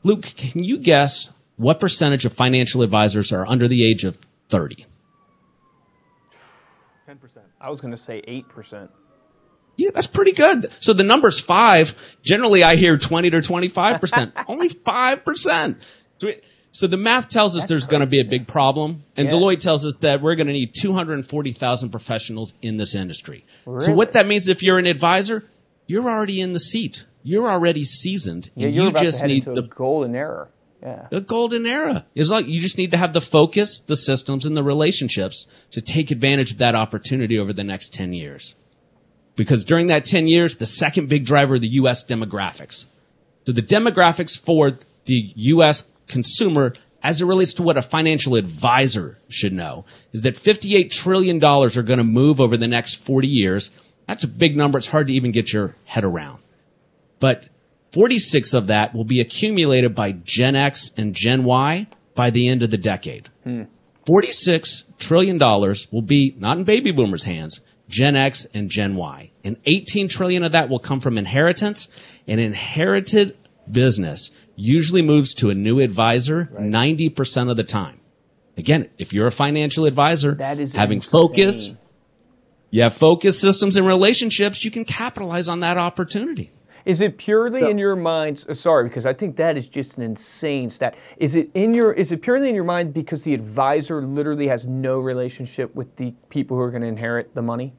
[0.04, 4.18] Luke, can you guess what percentage of financial advisors are under the age of
[4.50, 4.86] 30?
[7.08, 7.18] 10%.
[7.60, 8.90] I was going to say 8%.
[9.76, 10.70] Yeah, that's pretty good.
[10.80, 11.94] So the number's five.
[12.22, 14.32] Generally, I hear 20 to 25%.
[14.48, 15.80] Only 5%.
[16.70, 19.04] So the math tells us that's there's going to be a big problem.
[19.16, 19.34] And yeah.
[19.34, 23.44] Deloitte tells us that we're going to need 240,000 professionals in this industry.
[23.64, 23.80] Really?
[23.86, 25.44] So what that means if you're an advisor,
[25.86, 27.04] you're already in the seat.
[27.22, 28.50] You're already seasoned.
[28.54, 30.48] Yeah, you just need the golden era.
[30.82, 31.06] Yeah.
[31.10, 34.54] The golden era is like you just need to have the focus, the systems, and
[34.54, 38.54] the relationships to take advantage of that opportunity over the next 10 years.
[39.34, 42.04] Because during that 10 years, the second big driver of the U.S.
[42.04, 42.84] demographics.
[43.46, 45.88] So the demographics for the U.S.
[46.06, 51.42] consumer as it relates to what a financial advisor should know is that $58 trillion
[51.44, 53.70] are going to move over the next 40 years.
[54.06, 54.78] That's a big number.
[54.78, 56.40] It's hard to even get your head around.
[57.20, 57.46] But
[57.92, 62.62] 46 of that will be accumulated by Gen X and Gen Y by the end
[62.62, 63.28] of the decade.
[63.44, 63.62] Hmm.
[64.06, 65.38] $46 trillion
[65.90, 67.60] will be not in baby boomers' hands.
[67.88, 69.30] Gen X, and Gen Y.
[69.44, 71.88] And 18 trillion of that will come from inheritance.
[72.26, 73.36] An inherited
[73.70, 78.00] business usually moves to a new advisor 90% of the time.
[78.56, 81.10] Again, if you're a financial advisor, That is having insane.
[81.10, 81.76] focus,
[82.74, 86.50] you have focus systems and relationships, you can capitalize on that opportunity.
[86.84, 88.40] Is it purely in your mind?
[88.40, 90.96] Sorry, because I think that is just an insane stat.
[91.16, 91.92] Is it in your?
[91.92, 96.14] Is it purely in your mind because the advisor literally has no relationship with the
[96.30, 97.74] people who are going to inherit the money?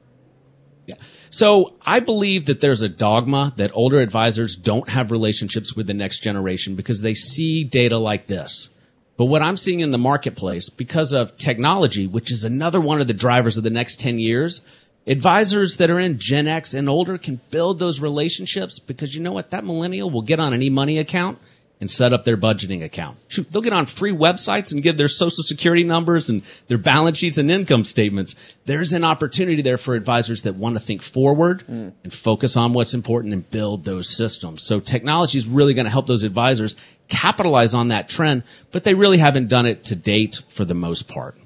[0.86, 0.94] Yeah.
[1.28, 5.94] So I believe that there's a dogma that older advisors don't have relationships with the
[5.94, 8.70] next generation because they see data like this.
[9.16, 13.06] But what I'm seeing in the marketplace, because of technology, which is another one of
[13.06, 14.60] the drivers of the next 10 years,
[15.06, 19.32] advisors that are in Gen X and older can build those relationships because you know
[19.32, 19.50] what?
[19.50, 21.38] That millennial will get on an e-money account
[21.80, 23.18] and set up their budgeting account.
[23.28, 27.18] Shoot, they'll get on free websites and give their social security numbers and their balance
[27.18, 28.34] sheets and income statements.
[28.64, 31.88] There's an opportunity there for advisors that want to think forward hmm.
[32.02, 34.62] and focus on what's important and build those systems.
[34.62, 36.76] So technology is really going to help those advisors
[37.08, 41.08] capitalize on that trend, but they really haven't done it to date for the most
[41.08, 41.36] part.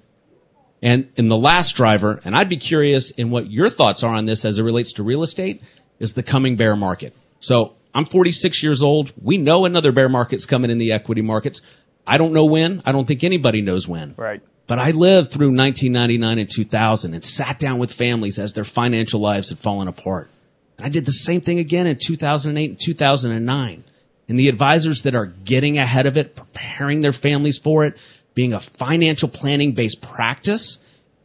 [0.82, 4.24] And in the last driver, and I'd be curious in what your thoughts are on
[4.24, 5.62] this as it relates to real estate,
[5.98, 7.14] is the coming bear market.
[7.40, 9.12] So I'm 46 years old.
[9.20, 11.60] We know another bear market's coming in the equity markets.
[12.06, 12.82] I don't know when.
[12.86, 14.14] I don't think anybody knows when.
[14.16, 14.40] Right.
[14.66, 19.20] But I lived through 1999 and 2000 and sat down with families as their financial
[19.20, 20.30] lives had fallen apart.
[20.78, 23.84] And I did the same thing again in 2008 and 2009.
[24.28, 27.96] And the advisors that are getting ahead of it, preparing their families for it,
[28.40, 30.78] being a financial planning based practice,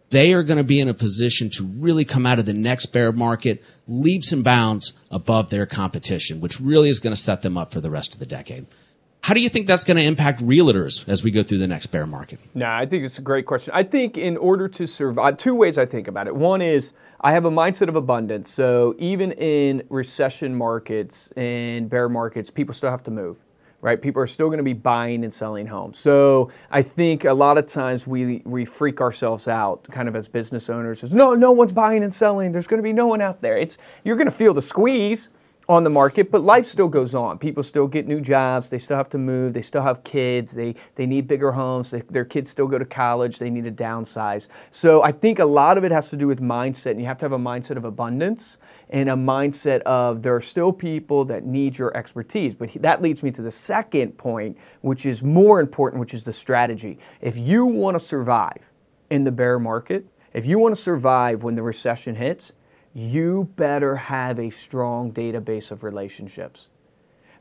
[0.09, 2.87] they are going to be in a position to really come out of the next
[2.87, 7.57] bear market leaps and bounds above their competition, which really is going to set them
[7.57, 8.65] up for the rest of the decade.
[9.21, 11.87] How do you think that's going to impact realtors as we go through the next
[11.87, 12.37] bear market?
[12.53, 13.73] No, I think it's a great question.
[13.73, 16.35] I think in order to survive, two ways I think about it.
[16.35, 18.51] One is I have a mindset of abundance.
[18.51, 23.39] So even in recession markets and bear markets, people still have to move,
[23.85, 24.01] right?
[24.01, 25.99] People are still going to be buying and selling homes.
[25.99, 30.27] So I think a lot of times we we freak ourselves out, kind of as
[30.27, 31.03] business owners.
[31.03, 32.51] As, no, no one's buying and selling.
[32.51, 33.55] There's going to be no one out there.
[33.55, 35.29] It's you're going to feel the squeeze
[35.67, 37.37] on the market, but life still goes on.
[37.39, 38.69] People still get new jobs.
[38.69, 39.53] They still have to move.
[39.53, 40.53] They still have kids.
[40.53, 41.91] They they need bigger homes.
[41.91, 43.39] They, their kids still go to college.
[43.39, 44.47] They need to downsize.
[44.69, 47.17] So I think a lot of it has to do with mindset, and you have
[47.19, 51.43] to have a mindset of abundance and a mindset of there are still people that
[51.43, 52.53] need your expertise.
[52.53, 56.33] But that leads me to the second point, which is more important, which is the
[56.33, 56.99] strategy.
[57.21, 58.71] If you want to survive
[59.09, 62.53] in the bear market, if you want to survive when the recession hits,
[62.95, 66.69] you better have a strong database of relationships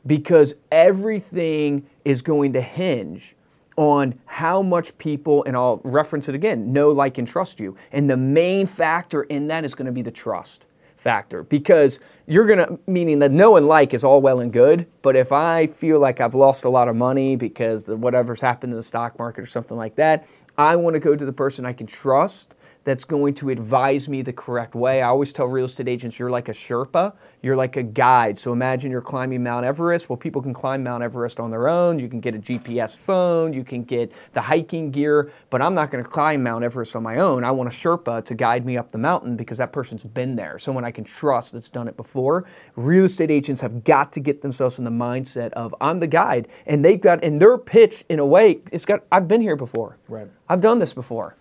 [0.04, 3.36] because everything is going to hinge
[3.76, 7.76] on how much people, and I'll reference it again, know, like, and trust you.
[7.92, 12.46] And the main factor in that is going to be the trust factor because you're
[12.46, 15.68] going to, meaning that know and like is all well and good, but if I
[15.68, 19.42] feel like I've lost a lot of money because whatever's happened in the stock market
[19.42, 20.26] or something like that,
[20.58, 24.22] I want to go to the person I can trust that's going to advise me
[24.22, 25.02] the correct way.
[25.02, 28.38] I always tell real estate agents you're like a Sherpa, you're like a guide.
[28.38, 30.08] So imagine you're climbing Mount Everest.
[30.08, 31.98] Well, people can climb Mount Everest on their own.
[31.98, 35.90] You can get a GPS phone, you can get the hiking gear, but I'm not
[35.90, 37.44] going to climb Mount Everest on my own.
[37.44, 40.58] I want a Sherpa to guide me up the mountain because that person's been there,
[40.58, 42.44] someone I can trust that's done it before.
[42.76, 46.48] Real estate agents have got to get themselves in the mindset of I'm the guide,
[46.66, 49.98] and they've got in their pitch in a way it's got I've been here before.
[50.08, 50.28] Right.
[50.48, 51.36] I've done this before.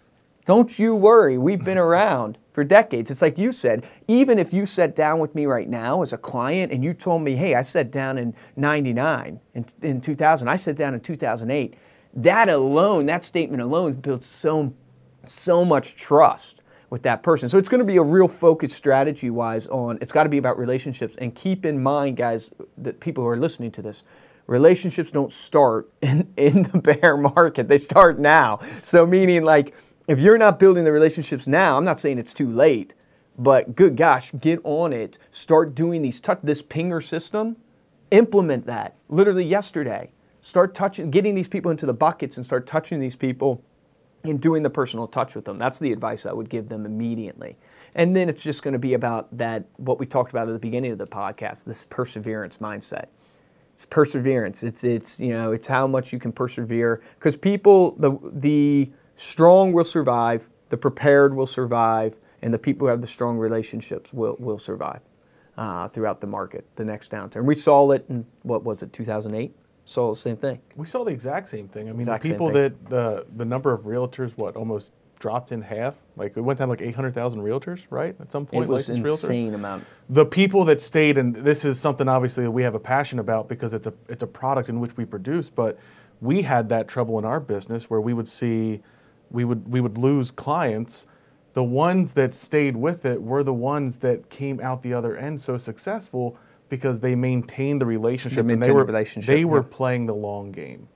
[0.45, 1.37] Don't you worry.
[1.37, 3.09] We've been around for decades.
[3.09, 6.17] It's like you said, even if you sat down with me right now as a
[6.17, 10.55] client and you told me, hey, I sat down in 99, in, in 2000, I
[10.55, 11.75] sat down in 2008,
[12.15, 14.73] that alone, that statement alone builds so,
[15.25, 17.49] so much trust with that person.
[17.49, 20.37] So it's going to be a real focus strategy wise on, it's got to be
[20.37, 21.15] about relationships.
[21.17, 24.03] And keep in mind, guys, that people who are listening to this,
[24.45, 27.67] relationships don't start in, in the bear market.
[27.67, 28.59] They start now.
[28.83, 29.73] So meaning like
[30.07, 32.93] if you're not building the relationships now, I'm not saying it's too late,
[33.37, 35.17] but good gosh, get on it.
[35.31, 37.57] Start doing these touch this pinger system.
[38.11, 40.11] Implement that literally yesterday.
[40.41, 43.63] Start touching getting these people into the buckets and start touching these people
[44.23, 45.57] and doing the personal touch with them.
[45.57, 47.57] That's the advice I would give them immediately.
[47.95, 50.59] And then it's just going to be about that what we talked about at the
[50.59, 53.07] beginning of the podcast, this perseverance mindset
[53.73, 54.63] it's perseverance.
[54.63, 58.91] It's it's you know it's how much you can persevere because people the the
[59.23, 64.13] strong will survive, the prepared will survive, and the people who have the strong relationships
[64.13, 65.01] will will survive
[65.57, 66.65] uh, throughout the market.
[66.75, 69.55] The next downturn we saw it in what was it 2008.
[69.85, 70.59] Saw the same thing.
[70.75, 71.89] We saw the exact same thing.
[71.89, 75.61] I mean, Exact the people that the the number of realtors, what almost dropped in
[75.61, 75.95] half.
[76.17, 78.13] Like it went down like 800,000 realtors, right?
[78.19, 79.29] At some point, It was licensed realtors.
[79.29, 79.85] insane amount.
[80.09, 83.47] The people that stayed, and this is something obviously that we have a passion about
[83.47, 85.49] because it's a it's a product in which we produce.
[85.49, 85.79] But
[86.19, 88.81] we had that trouble in our business where we would see,
[89.33, 91.05] we would we would lose clients.
[91.53, 95.41] The ones that stayed with it were the ones that came out the other end
[95.41, 96.37] so successful
[96.69, 99.67] because they maintained the relationship and they maintained the were relationship, they were yeah.
[99.69, 100.87] playing the long game.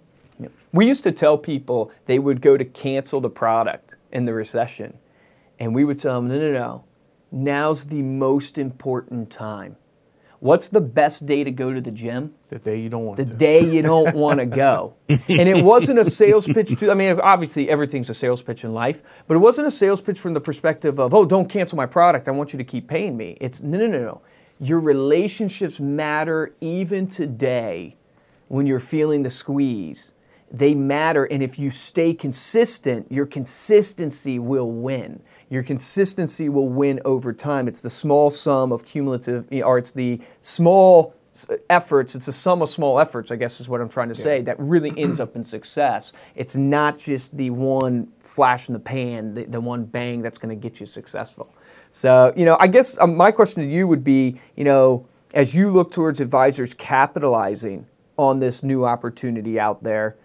[0.74, 4.98] We used to tell people they would go to cancel the product in the recession,
[5.60, 6.84] and we would tell them, no, no, no,
[7.32, 9.78] now's the most important time.
[10.40, 12.36] What's the best day to go to the gym?
[12.50, 13.28] The day you don't want to go.
[13.28, 13.38] The to.
[13.38, 14.94] day you don't want to go.
[15.10, 18.74] And it wasn't a sales pitch to, I mean, obviously everything's a sales pitch in
[18.74, 21.86] life, but it wasn't a sales pitch from the perspective of, oh, don't cancel my
[21.86, 22.28] product.
[22.28, 23.38] I want you to keep paying me.
[23.42, 24.22] It's no, no, no, no.
[24.60, 27.96] Your relationships matter even today
[28.48, 30.14] when you're feeling the squeeze.
[30.52, 31.26] They matter.
[31.26, 35.22] And if you stay consistent, your consistency will win.
[35.50, 37.68] Your consistency will win over time.
[37.68, 41.14] It's the small sum of cumulative, or it's the small
[41.70, 44.42] efforts, it's the sum of small efforts, I guess is what I'm trying to say,
[44.42, 46.12] that really ends up in success.
[46.36, 50.50] It's not just the one flash in the pan, the, the one bang that's going
[50.50, 51.54] to get you successful.
[51.92, 55.56] So, you know, I guess um, my question to you would be, you know, as
[55.56, 57.86] you look towards advisors capitalizing
[58.18, 60.16] on this new opportunity out there,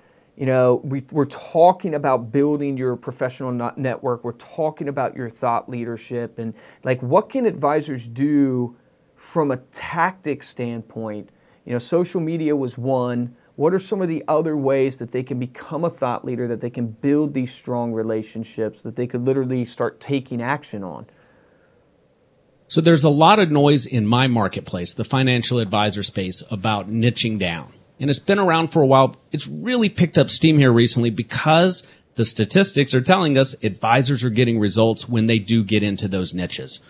[0.42, 4.24] you know, we, we're talking about building your professional network.
[4.24, 6.52] We're talking about your thought leadership and
[6.82, 8.76] like what can advisors do
[9.14, 11.30] from a tactic standpoint?
[11.64, 13.36] You know, social media was one.
[13.54, 16.60] What are some of the other ways that they can become a thought leader, that
[16.60, 21.06] they can build these strong relationships, that they could literally start taking action on?
[22.66, 27.38] So there's a lot of noise in my marketplace, the financial advisor space, about niching
[27.38, 27.72] down.
[28.02, 29.14] And it's been around for a while.
[29.30, 31.86] It's really picked up steam here recently because
[32.16, 36.34] the statistics are telling us advisors are getting results when they do get into those
[36.34, 36.80] niches.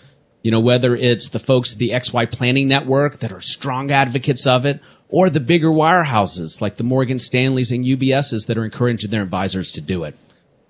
[0.40, 4.46] You know, whether it's the folks at the XY Planning Network that are strong advocates
[4.46, 9.10] of it, or the bigger wirehouses like the Morgan Stanleys and UBSs that are encouraging
[9.10, 10.16] their advisors to do it.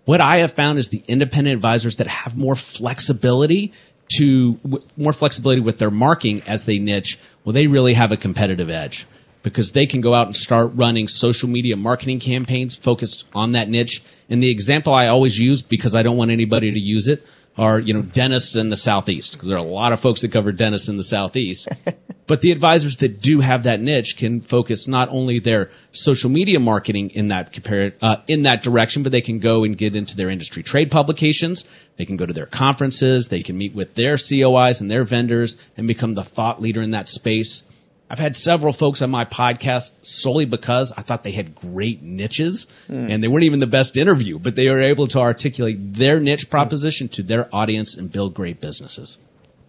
[0.07, 3.73] What I have found is the independent advisors that have more flexibility
[4.17, 4.59] to
[4.97, 9.07] more flexibility with their marketing as they niche, well, they really have a competitive edge
[9.43, 13.69] because they can go out and start running social media marketing campaigns focused on that
[13.69, 14.03] niche.
[14.31, 17.25] And the example I always use because I don't want anybody to use it
[17.59, 20.33] are, you know, dentists in the southeast because there are a lot of folks that
[20.33, 21.69] cover dentists in the southeast.
[22.27, 26.59] but the advisors that do have that niche can focus not only their social media
[26.59, 30.17] marketing in that compare, uh, in that direction, but they can go and get into
[30.17, 31.67] their industry trade publications.
[31.99, 33.29] They can go to their conferences.
[33.29, 36.93] They can meet with their COIs and their vendors and become the thought leader in
[36.93, 37.65] that space.
[38.13, 42.67] I've had several folks on my podcast solely because I thought they had great niches
[42.89, 46.51] and they weren't even the best interview, but they were able to articulate their niche
[46.51, 49.17] proposition to their audience and build great businesses.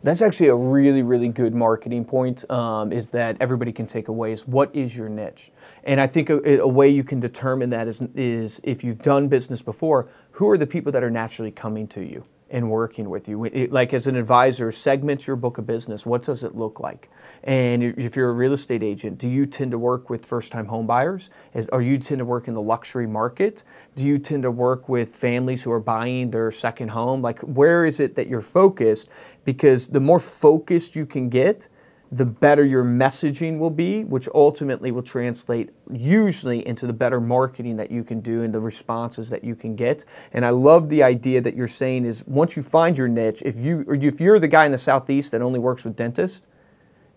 [0.04, 2.44] That's actually a really, really good marketing point.
[2.52, 5.50] Um, is that everybody can take away is what is your niche,
[5.86, 9.30] and I think a, a way you can determine that is is if you've done
[9.30, 13.28] business before, who are the people that are naturally coming to you and working with
[13.28, 13.44] you?
[13.46, 16.06] It- like as an advisor, segment your book of business.
[16.06, 17.10] What does it look like?
[17.44, 20.86] And if you're a real estate agent, do you tend to work with first-time home
[20.86, 21.30] buyers?
[21.54, 23.64] Is, or you tend to work in the luxury market?
[23.96, 27.22] Do you tend to work with families who are buying their second home?
[27.22, 29.10] Like, where is it that you're focused?
[29.44, 31.68] Because the more focused you can get,
[32.14, 37.76] the better your messaging will be, which ultimately will translate usually into the better marketing
[37.78, 40.06] that you can do and the responses that you can get.
[40.32, 43.58] And I love the idea that you're saying is once you find your niche, if
[43.58, 46.46] you if you're the guy in the southeast that only works with dentists,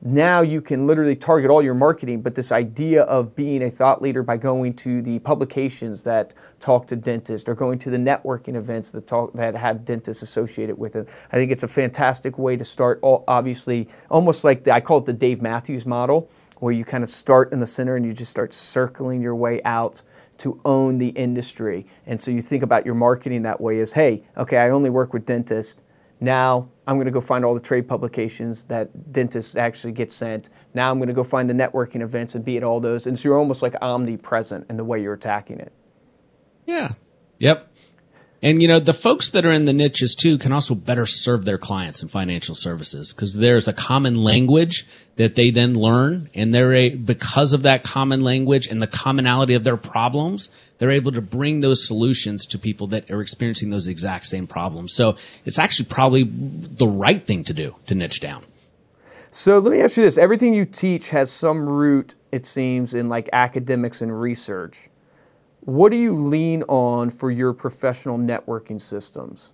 [0.07, 4.01] now you can literally target all your marketing, but this idea of being a thought
[4.01, 8.55] leader by going to the publications that talk to dentists or going to the networking
[8.55, 11.09] events that talk that have dentists associated with it.
[11.33, 14.99] I think it's a fantastic way to start all, obviously almost like the, I call
[14.99, 18.13] it the Dave Matthews model where you kind of start in the center and you
[18.13, 20.03] just start circling your way out
[20.39, 21.87] to own the industry.
[22.07, 25.13] And so you think about your marketing that way as, hey, okay, I only work
[25.13, 25.81] with dentists.
[26.21, 30.51] Now I'm going to go find all the trade publications that dentists actually get sent.
[30.73, 33.07] Now I'm going to go find the networking events and be at all those.
[33.07, 35.73] And so you're almost like omnipresent in the way you're attacking it.
[36.67, 36.93] Yeah.
[37.39, 37.73] Yep.
[38.43, 41.45] And you know, the folks that are in the niches too can also better serve
[41.45, 46.55] their clients in financial services because there's a common language that they then learn and
[46.55, 51.13] they're a, because of that common language and the commonality of their problems, they're able
[51.13, 54.93] to bring those solutions to people that are experiencing those exact same problems.
[54.93, 55.17] So
[55.47, 58.45] it's actually probably the right thing to do to niche down.
[59.31, 63.09] So let me ask you this everything you teach has some root, it seems, in
[63.09, 64.89] like academics and research.
[65.67, 69.53] What do you lean on for your professional networking systems?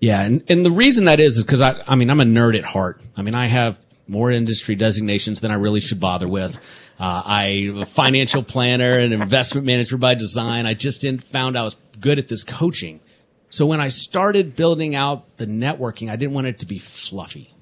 [0.00, 2.58] Yeah, and, and the reason that is is because I, I mean, I'm a nerd
[2.58, 3.00] at heart.
[3.16, 3.78] I mean, I have
[4.08, 6.56] more industry designations than I really should bother with.
[6.98, 10.66] Uh, I'm a financial planner and investment manager by design.
[10.66, 13.00] I just didn't found I was good at this coaching.
[13.48, 17.54] So when I started building out the networking, I didn't want it to be fluffy.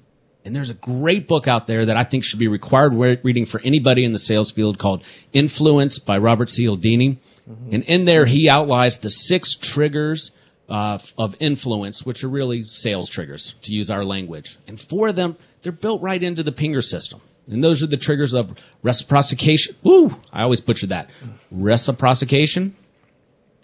[0.43, 2.93] And there's a great book out there that I think should be required
[3.23, 7.19] reading for anybody in the sales field called Influence by Robert Cialdini.
[7.49, 7.73] Mm-hmm.
[7.75, 10.31] And in there, he outlines the six triggers
[10.69, 14.57] uh, of influence, which are really sales triggers, to use our language.
[14.67, 17.21] And four of them, they're built right into the Pinger system.
[17.47, 19.75] And those are the triggers of reciprocation.
[19.83, 20.15] Woo!
[20.33, 21.11] I always butcher that.
[21.51, 22.75] Reciprocation.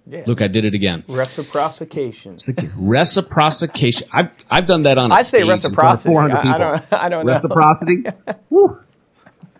[0.07, 0.23] Yeah.
[0.25, 1.03] Look, I did it again.
[1.07, 2.37] Reciprocation.
[2.75, 4.07] Reciprocation.
[4.11, 6.15] I've, I've done that on a I say reciprocity.
[6.15, 7.31] I, I, don't, I don't know.
[7.31, 8.03] Reciprocity.
[8.49, 8.69] Woo.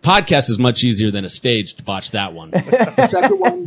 [0.04, 2.50] Podcast is much easier than a stage to botch that one.
[2.52, 3.66] The second one,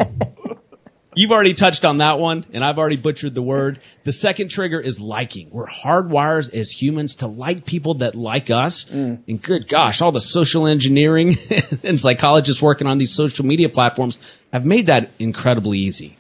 [1.17, 3.81] You've already touched on that one, and I've already butchered the word.
[4.05, 5.49] The second trigger is liking.
[5.51, 8.85] We're hardwired as humans to like people that like us.
[8.87, 9.23] Mm.
[9.29, 11.37] And good gosh, all the social engineering
[11.83, 14.19] and psychologists working on these social media platforms
[14.53, 16.17] have made that incredibly easy.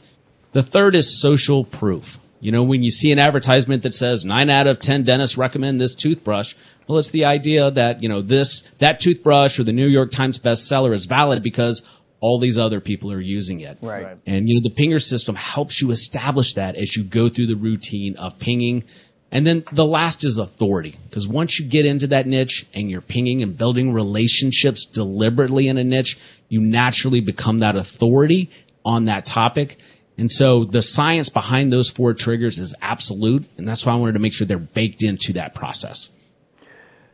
[0.53, 2.18] The third is social proof.
[2.40, 5.80] You know, when you see an advertisement that says nine out of 10 dentists recommend
[5.80, 6.55] this toothbrush,
[6.86, 10.38] well, it's the idea that, you know, this, that toothbrush or the New York Times
[10.38, 11.82] bestseller is valid because
[12.25, 13.77] all these other people are using it.
[13.83, 14.16] Right.
[14.25, 17.55] And you know, the pinger system helps you establish that as you go through the
[17.55, 18.85] routine of pinging.
[19.31, 20.97] And then the last is authority.
[21.05, 25.77] Because once you get into that niche and you're pinging and building relationships deliberately in
[25.77, 26.18] a niche,
[26.49, 28.51] you naturally become that authority
[28.87, 29.77] on that topic.
[30.16, 33.45] And so the science behind those four triggers is absolute.
[33.59, 36.09] And that's why I wanted to make sure they're baked into that process.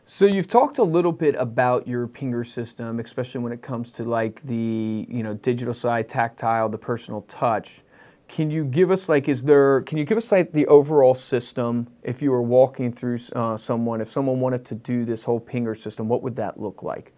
[0.05, 4.03] So you've talked a little bit about your Pinger system, especially when it comes to
[4.03, 7.81] like the you know digital side, tactile, the personal touch.
[8.27, 9.81] Can you give us like is there?
[9.81, 11.87] Can you give us like the overall system?
[12.03, 15.77] If you were walking through uh, someone, if someone wanted to do this whole Pinger
[15.77, 17.13] system, what would that look like?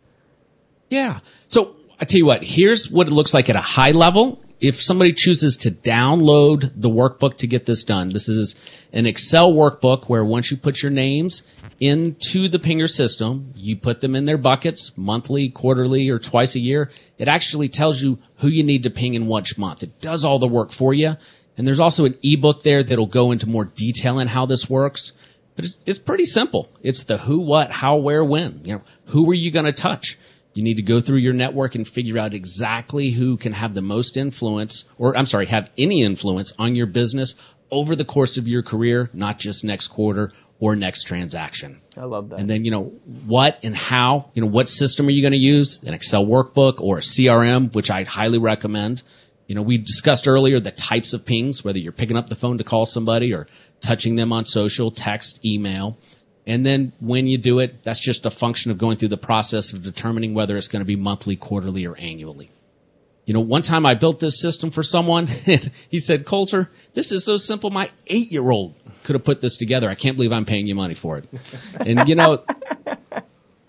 [0.90, 1.20] Yeah.
[1.48, 2.44] So I tell you what.
[2.44, 4.43] Here's what it looks like at a high level.
[4.64, 8.55] If somebody chooses to download the workbook to get this done, this is
[8.93, 11.41] an Excel workbook where once you put your names
[11.82, 13.51] into the Pinger system.
[13.57, 16.91] You put them in their buckets monthly, quarterly, or twice a year.
[17.18, 19.84] It actually tells you who you need to ping in which month.
[19.84, 21.16] It does all the work for you.
[21.57, 25.11] And there's also an ebook there that'll go into more detail in how this works.
[25.57, 26.70] But it's, it's pretty simple.
[26.82, 28.61] It's the who, what, how, where, when.
[28.64, 30.18] You know, who are you going to touch?
[30.54, 33.82] You need to go through your network and figure out exactly who can have the
[33.82, 37.36] most influence, or I'm sorry, have any influence on your business
[37.72, 41.82] over the course of your career, not just next quarter or next transaction.
[41.97, 42.39] I love that.
[42.39, 42.84] And then, you know,
[43.26, 45.82] what and how, you know, what system are you going to use?
[45.84, 49.01] An Excel workbook or a CRM, which I'd highly recommend.
[49.47, 52.60] You know, we discussed earlier the types of pings, whether you're picking up the phone
[52.60, 53.47] to call somebody or
[53.82, 55.97] touching them on social, text, email.
[56.46, 59.72] And then when you do it, that's just a function of going through the process
[59.72, 62.52] of determining whether it's going to be monthly, quarterly, or annually.
[63.26, 67.12] You know, one time I built this system for someone and he said, Coulter, this
[67.12, 67.70] is so simple.
[67.70, 69.89] My eight year old could have put this together.
[69.89, 71.30] I can't believe I'm paying you money for it.
[71.86, 72.44] And you know,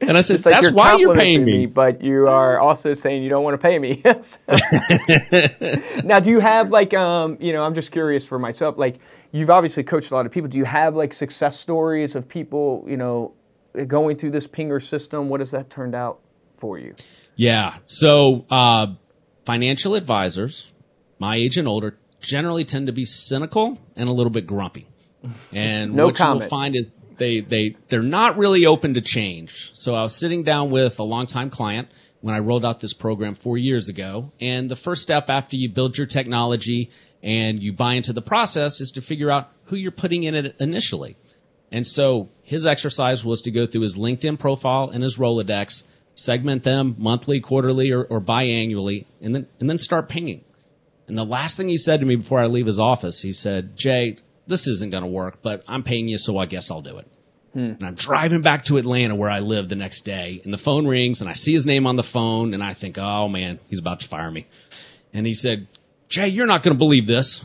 [0.01, 1.61] and I said, like that's why you're paying me.
[1.61, 1.66] me.
[1.66, 4.03] But you are also saying you don't want to pay me.
[6.05, 8.99] now, do you have like, um, you know, I'm just curious for myself, like
[9.35, 10.49] you've obviously coached a lot of people.
[10.49, 13.35] Do you have like success stories of people, you know,
[13.87, 15.28] going through this pinger system?
[15.28, 16.20] What has that turned out
[16.57, 16.95] for you?
[17.35, 17.78] Yeah.
[17.87, 18.95] So, uh,
[19.45, 20.70] financial advisors,
[21.18, 24.89] my age and older, generally tend to be cynical and a little bit grumpy.
[25.53, 26.41] And no what comment.
[26.41, 29.70] you will find is they, they, they're not really open to change.
[29.72, 31.89] So I was sitting down with a longtime client
[32.20, 34.32] when I rolled out this program four years ago.
[34.39, 36.91] And the first step after you build your technology
[37.25, 40.55] and you buy into the process is to figure out who you're putting in it
[40.61, 41.16] initially.
[41.72, 46.62] And so his exercise was to go through his LinkedIn profile and his Rolodex segment
[46.62, 50.45] them monthly, quarterly, or, or biannually, and then and then start pinging.
[51.09, 53.75] And the last thing he said to me before I leave his office, he said,
[53.75, 56.99] "Jay, this isn't going to work, but I'm paying you, so I guess I'll do
[56.99, 57.09] it."
[57.55, 57.59] Hmm.
[57.59, 60.87] And I'm driving back to Atlanta where I live the next day, and the phone
[60.87, 63.81] rings, and I see his name on the phone, and I think, "Oh man, he's
[63.81, 64.47] about to fire me."
[65.12, 65.68] And he said,
[66.09, 67.43] "Jay, you're not going to believe this.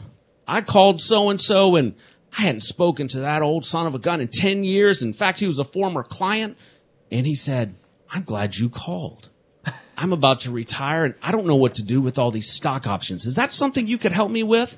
[0.48, 1.96] I called so and so, and
[2.38, 5.02] I hadn't spoken to that old son of a gun in ten years.
[5.02, 6.58] In fact, he was a former client."
[7.12, 7.76] And he said,
[8.12, 9.30] I'm glad you called.
[9.98, 12.88] I'm about to retire and I don't know what to do with all these stock
[12.88, 13.26] options.
[13.26, 14.78] Is that something you could help me with?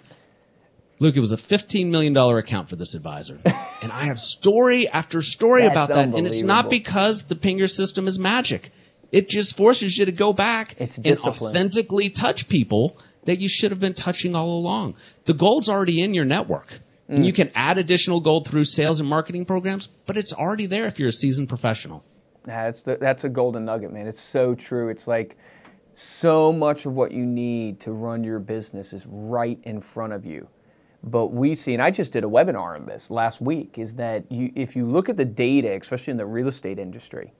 [1.00, 3.40] Luke, it was a $15 million account for this advisor.
[3.46, 6.00] and I have story after story about that.
[6.00, 8.72] And it's not because the Pinger system is magic.
[9.12, 13.72] It just forces you to go back it's and authentically touch people that you should
[13.72, 14.96] have been touching all along.
[15.26, 16.80] The gold's already in your network.
[17.08, 17.26] And mm.
[17.26, 20.98] you can add additional gold through sales and marketing programs, but it's already there if
[20.98, 22.04] you're a seasoned professional.
[22.44, 24.08] That's the, that's a golden nugget, man.
[24.08, 24.90] It's so true.
[24.90, 25.38] It's like
[25.94, 30.26] so much of what you need to run your business is right in front of
[30.26, 30.48] you.
[31.04, 34.32] But we see, and I just did a webinar on this last week, is that
[34.32, 37.34] you, if you look at the data, especially in the real estate industry,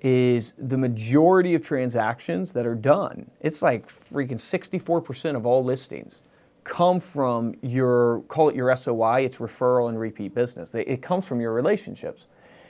[0.00, 6.22] is the majority of transactions that are done, it's like freaking 64% of all listings
[6.68, 10.74] come from your, call it your SOI, it's referral and repeat business.
[10.74, 12.26] It comes from your relationships.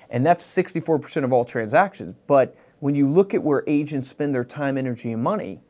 [0.09, 2.15] And that's 64% of all transactions.
[2.27, 5.61] But when you look at where agents spend their time, energy, and money,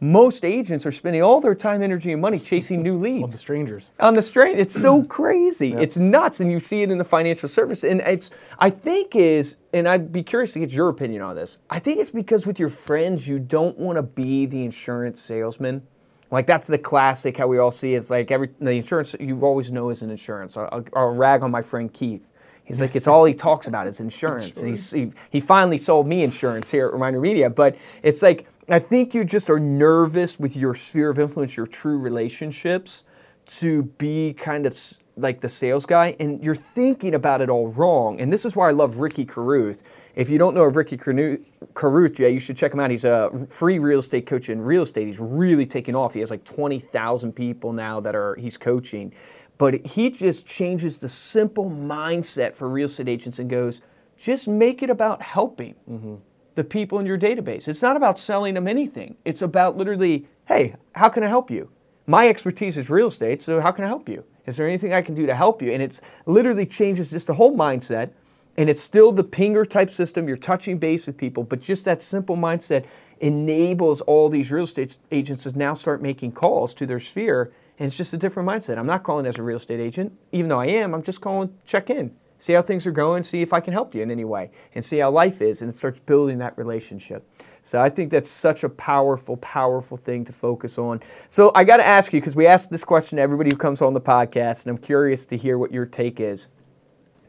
[0.00, 3.24] most agents are spending all their time, energy, and money chasing new leads.
[3.24, 3.92] On the strangers.
[3.98, 4.58] On the strain.
[4.58, 5.74] It's so crazy.
[5.74, 6.40] It's nuts.
[6.40, 7.82] And you see it in the financial service.
[7.82, 11.58] And it's, I think is, and I'd be curious to get your opinion on this.
[11.68, 15.82] I think it's because with your friends, you don't want to be the insurance salesman.
[16.30, 17.96] Like that's the classic how we all see it.
[17.96, 20.58] it's like every the insurance you always know is an insurance.
[20.58, 22.32] I'll, I'll rag on my friend Keith.
[22.64, 24.62] He's like, it's all he talks about is insurance.
[24.62, 27.48] And he, he finally sold me insurance here at Reminder Media.
[27.48, 31.66] But it's like, I think you just are nervous with your sphere of influence, your
[31.66, 33.04] true relationships,
[33.46, 34.76] to be kind of
[35.16, 36.14] like the sales guy.
[36.20, 38.20] And you're thinking about it all wrong.
[38.20, 39.82] And this is why I love Ricky Carruth.
[40.14, 42.90] If you don't know of Ricky Carruth, yeah, you should check him out.
[42.90, 45.06] He's a free real estate coach in real estate.
[45.06, 46.12] He's really taken off.
[46.12, 49.14] He has like 20,000 people now that are he's coaching.
[49.56, 53.80] But he just changes the simple mindset for real estate agents and goes,
[54.16, 56.16] just make it about helping mm-hmm.
[56.58, 57.68] The people in your database.
[57.68, 59.16] It's not about selling them anything.
[59.24, 61.70] It's about literally, hey, how can I help you?
[62.04, 64.24] My expertise is real estate, so how can I help you?
[64.44, 65.70] Is there anything I can do to help you?
[65.70, 68.10] And it's literally changes just the whole mindset.
[68.56, 70.26] And it's still the pinger type system.
[70.26, 72.86] You're touching base with people, but just that simple mindset
[73.20, 77.86] enables all these real estate agents to now start making calls to their sphere and
[77.86, 78.76] it's just a different mindset.
[78.76, 80.94] I'm not calling as a real estate agent, even though I am.
[80.94, 83.94] I'm just calling check in, see how things are going, see if I can help
[83.94, 87.28] you in any way, and see how life is, and it starts building that relationship.
[87.62, 91.00] So I think that's such a powerful, powerful thing to focus on.
[91.28, 93.82] So I got to ask you because we ask this question to everybody who comes
[93.82, 96.48] on the podcast, and I'm curious to hear what your take is.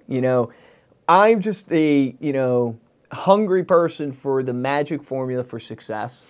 [0.07, 0.51] You know,
[1.07, 2.80] I'm just a you know
[3.12, 6.28] hungry person for the magic formula for success.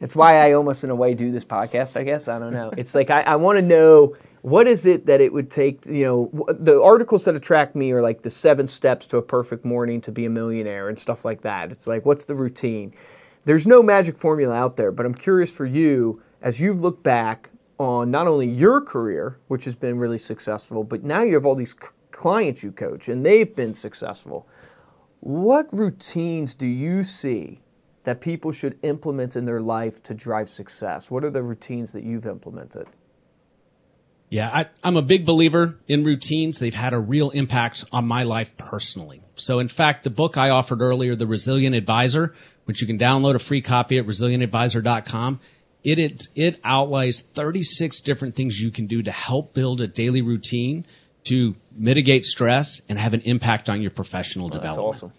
[0.00, 1.98] It's why I almost, in a way, do this podcast.
[1.98, 2.72] I guess I don't know.
[2.76, 5.86] It's like I, I want to know what is it that it would take.
[5.86, 9.64] You know, the articles that attract me are like the seven steps to a perfect
[9.64, 11.70] morning to be a millionaire and stuff like that.
[11.70, 12.94] It's like what's the routine?
[13.44, 17.50] There's no magic formula out there, but I'm curious for you as you've looked back
[17.78, 21.56] on not only your career, which has been really successful, but now you have all
[21.56, 21.74] these
[22.12, 24.46] clients you coach and they've been successful.
[25.20, 27.60] What routines do you see
[28.04, 31.10] that people should implement in their life to drive success?
[31.10, 32.86] What are the routines that you've implemented?
[34.32, 36.58] Yeah, I, am a big believer in routines.
[36.58, 39.20] They've had a real impact on my life personally.
[39.36, 42.34] So, in fact, the book I offered earlier, The Resilient Advisor,
[42.64, 45.40] which you can download a free copy at resilientadvisor.com,
[45.84, 50.22] it, it, it outlines 36 different things you can do to help build a daily
[50.22, 50.86] routine
[51.24, 54.92] to mitigate stress and have an impact on your professional well, development.
[54.92, 55.12] That's awesome.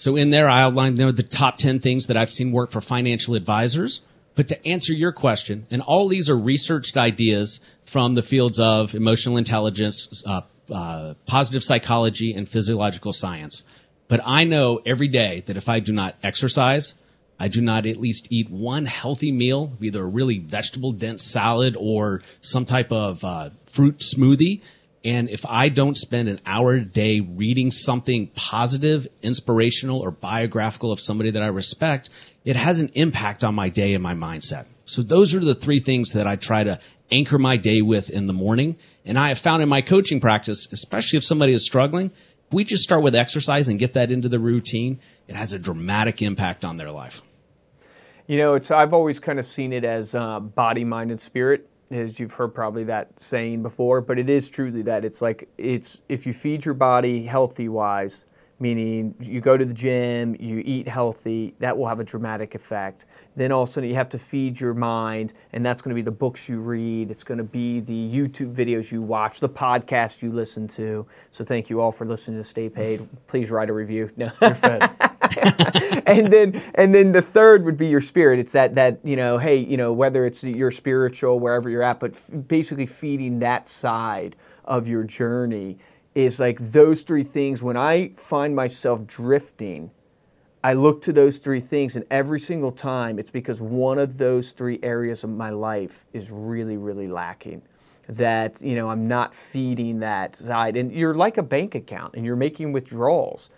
[0.00, 2.70] So in there, I outlined you know, the top 10 things that I've seen work
[2.70, 4.00] for financial advisors.
[4.34, 8.94] But to answer your question, and all these are researched ideas from the fields of
[8.94, 10.40] emotional intelligence, uh,
[10.72, 13.62] uh, positive psychology, and physiological science.
[14.08, 16.94] But I know every day that if I do not exercise,
[17.38, 21.76] I do not at least eat one healthy meal, either a really vegetable dense salad
[21.78, 24.62] or some type of uh, fruit smoothie,
[25.04, 30.92] and if I don't spend an hour a day reading something positive, inspirational, or biographical
[30.92, 32.10] of somebody that I respect,
[32.44, 34.66] it has an impact on my day and my mindset.
[34.84, 36.80] So those are the three things that I try to
[37.10, 38.76] anchor my day with in the morning.
[39.06, 42.10] And I have found in my coaching practice, especially if somebody is struggling,
[42.46, 45.58] if we just start with exercise and get that into the routine, it has a
[45.58, 47.22] dramatic impact on their life.
[48.26, 51.68] You know, it's I've always kind of seen it as uh, body, mind, and spirit
[51.90, 55.04] as you've heard probably that saying before, but it is truly that.
[55.04, 58.26] It's like it's if you feed your body healthy wise,
[58.60, 63.06] meaning you go to the gym, you eat healthy, that will have a dramatic effect.
[63.34, 65.94] Then all of a sudden you have to feed your mind, and that's going to
[65.94, 69.48] be the books you read, it's going to be the YouTube videos you watch, the
[69.48, 71.06] podcast you listen to.
[71.32, 73.08] So thank you all for listening to Stay Paid.
[73.26, 74.10] Please write a review.
[74.16, 74.30] No.
[76.06, 78.38] and then and then the third would be your spirit.
[78.38, 82.00] It's that that you know, hey, you know, whether it's your spiritual, wherever you're at,
[82.00, 85.78] but f- basically feeding that side of your journey
[86.14, 87.62] is like those three things.
[87.62, 89.90] When I find myself drifting,
[90.62, 94.52] I look to those three things, and every single time it's because one of those
[94.52, 97.62] three areas of my life is really, really lacking.
[98.08, 100.76] That, you know, I'm not feeding that side.
[100.76, 103.50] And you're like a bank account and you're making withdrawals,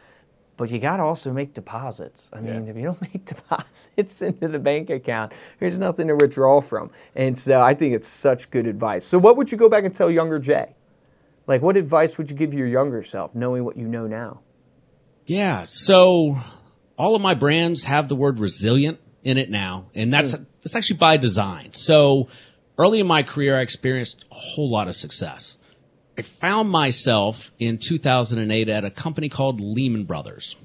[0.56, 2.30] but you got to also make deposits.
[2.32, 2.70] I mean, Yeah.
[2.70, 6.90] if you don't make deposits into the bank account, there's nothing to withdraw from.
[7.14, 9.04] And so I think it's such good advice.
[9.04, 10.74] So, what would you go back and tell younger Jay?
[11.46, 14.40] Like, what advice would you give your younger self, knowing what you know now?
[15.26, 15.66] Yeah.
[15.68, 16.36] So
[16.98, 20.44] all of my brands have the word resilient in it now, and that's hmm.
[20.62, 21.72] that's actually by design.
[21.72, 22.28] So
[22.78, 25.56] early in my career, I experienced a whole lot of success.
[26.18, 30.56] I found myself in 2008 at a company called Lehman Brothers.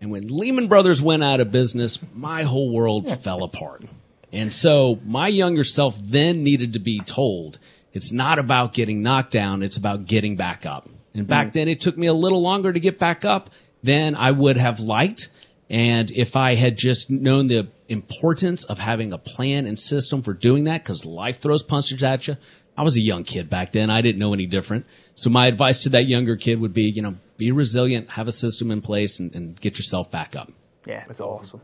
[0.00, 3.84] And when Lehman Brothers went out of business, my whole world fell apart.
[4.32, 7.58] And so my younger self then needed to be told
[7.92, 10.88] it's not about getting knocked down, it's about getting back up.
[11.14, 11.52] And back mm.
[11.54, 13.50] then it took me a little longer to get back up
[13.82, 15.30] than I would have liked.
[15.70, 20.32] And if I had just known the importance of having a plan and system for
[20.32, 22.36] doing that, because life throws punches at you.
[22.78, 23.90] I was a young kid back then.
[23.90, 24.86] I didn't know any different.
[25.16, 28.32] So my advice to that younger kid would be, you know, be resilient, have a
[28.32, 30.52] system in place and, and get yourself back up.
[30.86, 31.60] Yeah, that's awesome.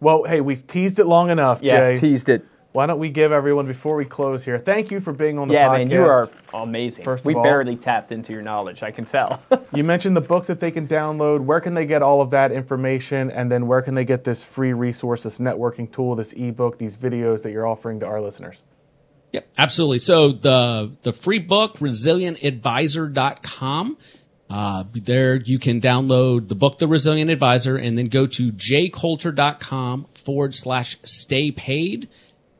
[0.00, 2.00] Well, hey, we've teased it long enough, Yeah, Jay.
[2.00, 2.44] teased it.
[2.72, 4.58] Why don't we give everyone before we close here?
[4.58, 5.72] Thank you for being on the Yeah, podcast.
[5.78, 7.04] man, you are amazing.
[7.04, 8.82] First of we all- barely tapped into your knowledge.
[8.82, 9.40] I can tell.
[9.72, 11.40] You mentioned the books that they can download.
[11.40, 13.30] Where can they get all of that information?
[13.30, 16.96] And then where can they get this free resource, this networking tool, this ebook, these
[16.96, 18.62] videos that you're offering to our listeners?
[19.58, 19.98] Absolutely.
[19.98, 23.98] So the the free book, resilientadvisor.com.
[24.48, 30.06] Uh, there you can download the book, The Resilient Advisor, and then go to jaycoulter.com
[30.24, 32.08] forward slash stay paid.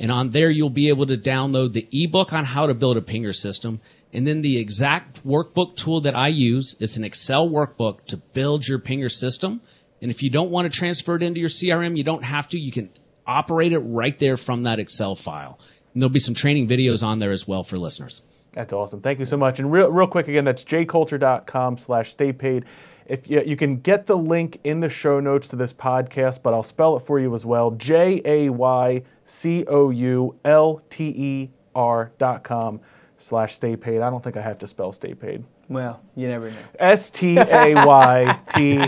[0.00, 3.00] And on there, you'll be able to download the ebook on how to build a
[3.00, 3.80] pinger system.
[4.12, 8.66] And then the exact workbook tool that I use is an Excel workbook to build
[8.66, 9.60] your pinger system.
[10.02, 12.58] And if you don't want to transfer it into your CRM, you don't have to.
[12.58, 12.90] You can
[13.26, 15.58] operate it right there from that Excel file.
[15.96, 18.20] And there'll be some training videos on there as well for listeners.
[18.52, 19.00] That's awesome.
[19.00, 19.60] Thank you so much.
[19.60, 22.66] And real, real quick again, that's jaycoulter.com slash stay paid.
[23.06, 26.52] If you, you can get the link in the show notes to this podcast, but
[26.52, 27.70] I'll spell it for you as well.
[27.70, 32.78] J A Y C O U L T E R dot com
[33.16, 34.02] slash stay paid.
[34.02, 35.44] I don't think I have to spell stay paid.
[35.70, 36.56] well, you never know.
[36.78, 38.84] S T A Y P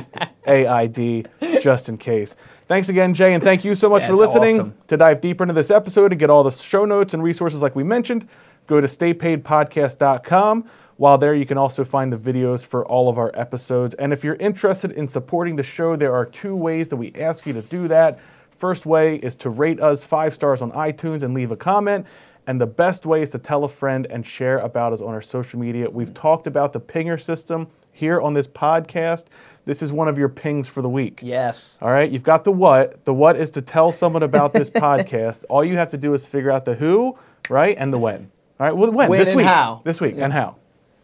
[0.47, 1.25] A I D,
[1.63, 2.37] just in case.
[2.69, 4.57] Thanks again, Jay, and thank you so much for listening.
[4.57, 4.75] awesome.
[4.89, 7.75] To dive deeper into this episode and get all the show notes and resources like
[7.75, 8.29] we mentioned,
[8.67, 10.69] go to staypaidpodcast.com.
[10.99, 13.95] While there, you can also find the videos for all of our episodes.
[13.95, 17.47] And if you're interested in supporting the show, there are two ways that we ask
[17.47, 18.19] you to do that.
[18.59, 22.07] First way is to rate us five stars on iTunes and leave a comment.
[22.47, 25.23] And the best way is to tell a friend and share about us on our
[25.23, 25.89] social media.
[25.89, 29.25] We've talked about the pinger system here on this podcast.
[29.65, 31.21] This is one of your pings for the week.
[31.23, 31.77] Yes.
[31.83, 33.05] All right, you've got the what.
[33.05, 35.45] The what is to tell someone about this podcast.
[35.51, 37.19] All you have to do is figure out the who,
[37.51, 38.31] right, and the when.
[38.61, 39.83] All right, well, when When this and week, how.
[39.85, 40.57] this week, and how.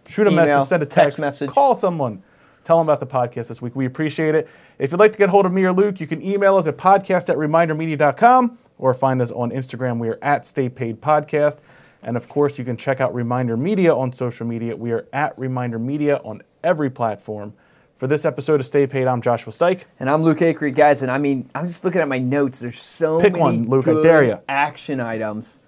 [0.07, 1.51] Shoot a Email, message, send a text text, message.
[1.51, 2.23] call someone,
[2.65, 3.75] tell them about the podcast this week.
[3.75, 4.49] We appreciate it.
[4.79, 6.77] If you'd like to get hold of me or Luke, you can email us at
[6.77, 9.99] podcast at remindermedia.com or find us on Instagram.
[9.99, 11.59] We are at Stay Paid Podcast.
[12.03, 14.77] And of course, you can check out Reminder Media on social media.
[14.77, 17.55] We are at Reminder Media on every platform.
[17.97, 19.85] For this episode of Stay Paid, I'm Joshua Stike.
[20.01, 21.03] And I'm Luke Acree, guys.
[21.03, 22.59] And I mean, I'm just looking at my notes.
[22.59, 24.39] There's so Pick many one, Luke, I dare ya.
[24.49, 25.61] action items.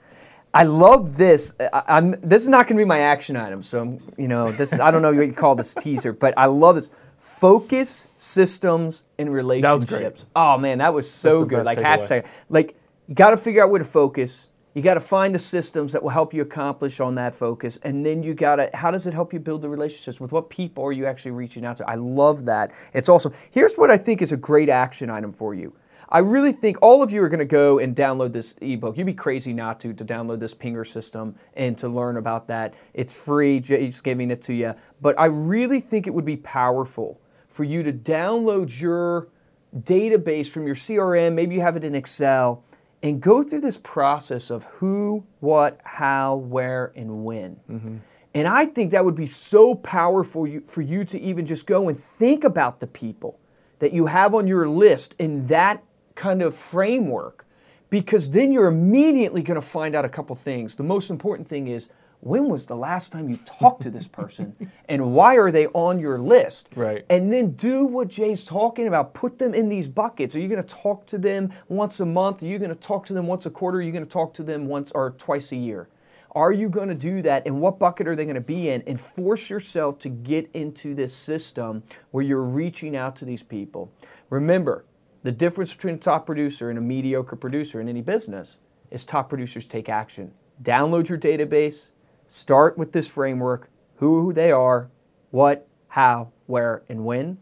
[0.52, 1.52] I love this.
[1.60, 2.12] I, I'm.
[2.22, 3.62] This is not going to be my action item.
[3.62, 4.78] So I'm, you know, this.
[4.80, 6.90] I don't know what you call this teaser, but I love this.
[7.18, 9.90] Focus systems and relationships.
[9.90, 10.24] That was great.
[10.34, 11.64] Oh man, that was so good.
[11.64, 12.26] Like hashtag.
[12.48, 12.76] Like
[13.06, 14.48] you got to figure out where to focus.
[14.76, 18.04] You got to find the systems that will help you accomplish on that focus, and
[18.04, 18.68] then you got to.
[18.74, 21.64] How does it help you build the relationships with what people are you actually reaching
[21.64, 21.88] out to?
[21.88, 22.72] I love that.
[22.92, 23.32] It's awesome.
[23.50, 25.74] Here's what I think is a great action item for you.
[26.10, 28.98] I really think all of you are going to go and download this ebook.
[28.98, 32.74] You'd be crazy not to to download this Pinger system and to learn about that.
[32.92, 33.60] It's free.
[33.60, 34.74] just giving it to you.
[35.00, 37.18] But I really think it would be powerful
[37.48, 39.28] for you to download your
[39.74, 41.32] database from your CRM.
[41.32, 42.62] Maybe you have it in Excel
[43.02, 47.56] and go through this process of who, what, how, where, and when.
[47.70, 47.96] Mm-hmm.
[48.34, 51.88] And I think that would be so powerful you- for you to even just go
[51.88, 53.38] and think about the people
[53.78, 55.82] that you have on your list in that
[56.14, 57.46] kind of framework,
[57.90, 60.76] because then you're immediately going to find out a couple things.
[60.76, 61.88] The most important thing is
[62.20, 64.56] when was the last time you talked to this person
[64.88, 66.68] and why are they on your list?
[66.74, 67.04] Right.
[67.08, 69.14] And then do what Jay's talking about.
[69.14, 70.34] Put them in these buckets.
[70.34, 72.42] Are you going to talk to them once a month?
[72.42, 73.78] Are you going to talk to them once a quarter?
[73.78, 75.88] Are you going to talk to them once or twice a year?
[76.32, 77.46] Are you going to do that?
[77.46, 78.82] And what bucket are they going to be in?
[78.86, 83.90] And force yourself to get into this system where you're reaching out to these people.
[84.28, 84.84] Remember,
[85.22, 88.60] The difference between a top producer and a mediocre producer in any business
[88.92, 90.30] is top producers take action.
[90.62, 91.90] Download your database,
[92.26, 94.90] start with this framework, who they are,
[95.30, 97.38] what, how, where, and when,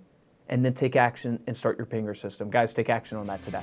[0.49, 2.51] and then take action and start your pinger system.
[2.51, 3.63] Guys, take action on that today.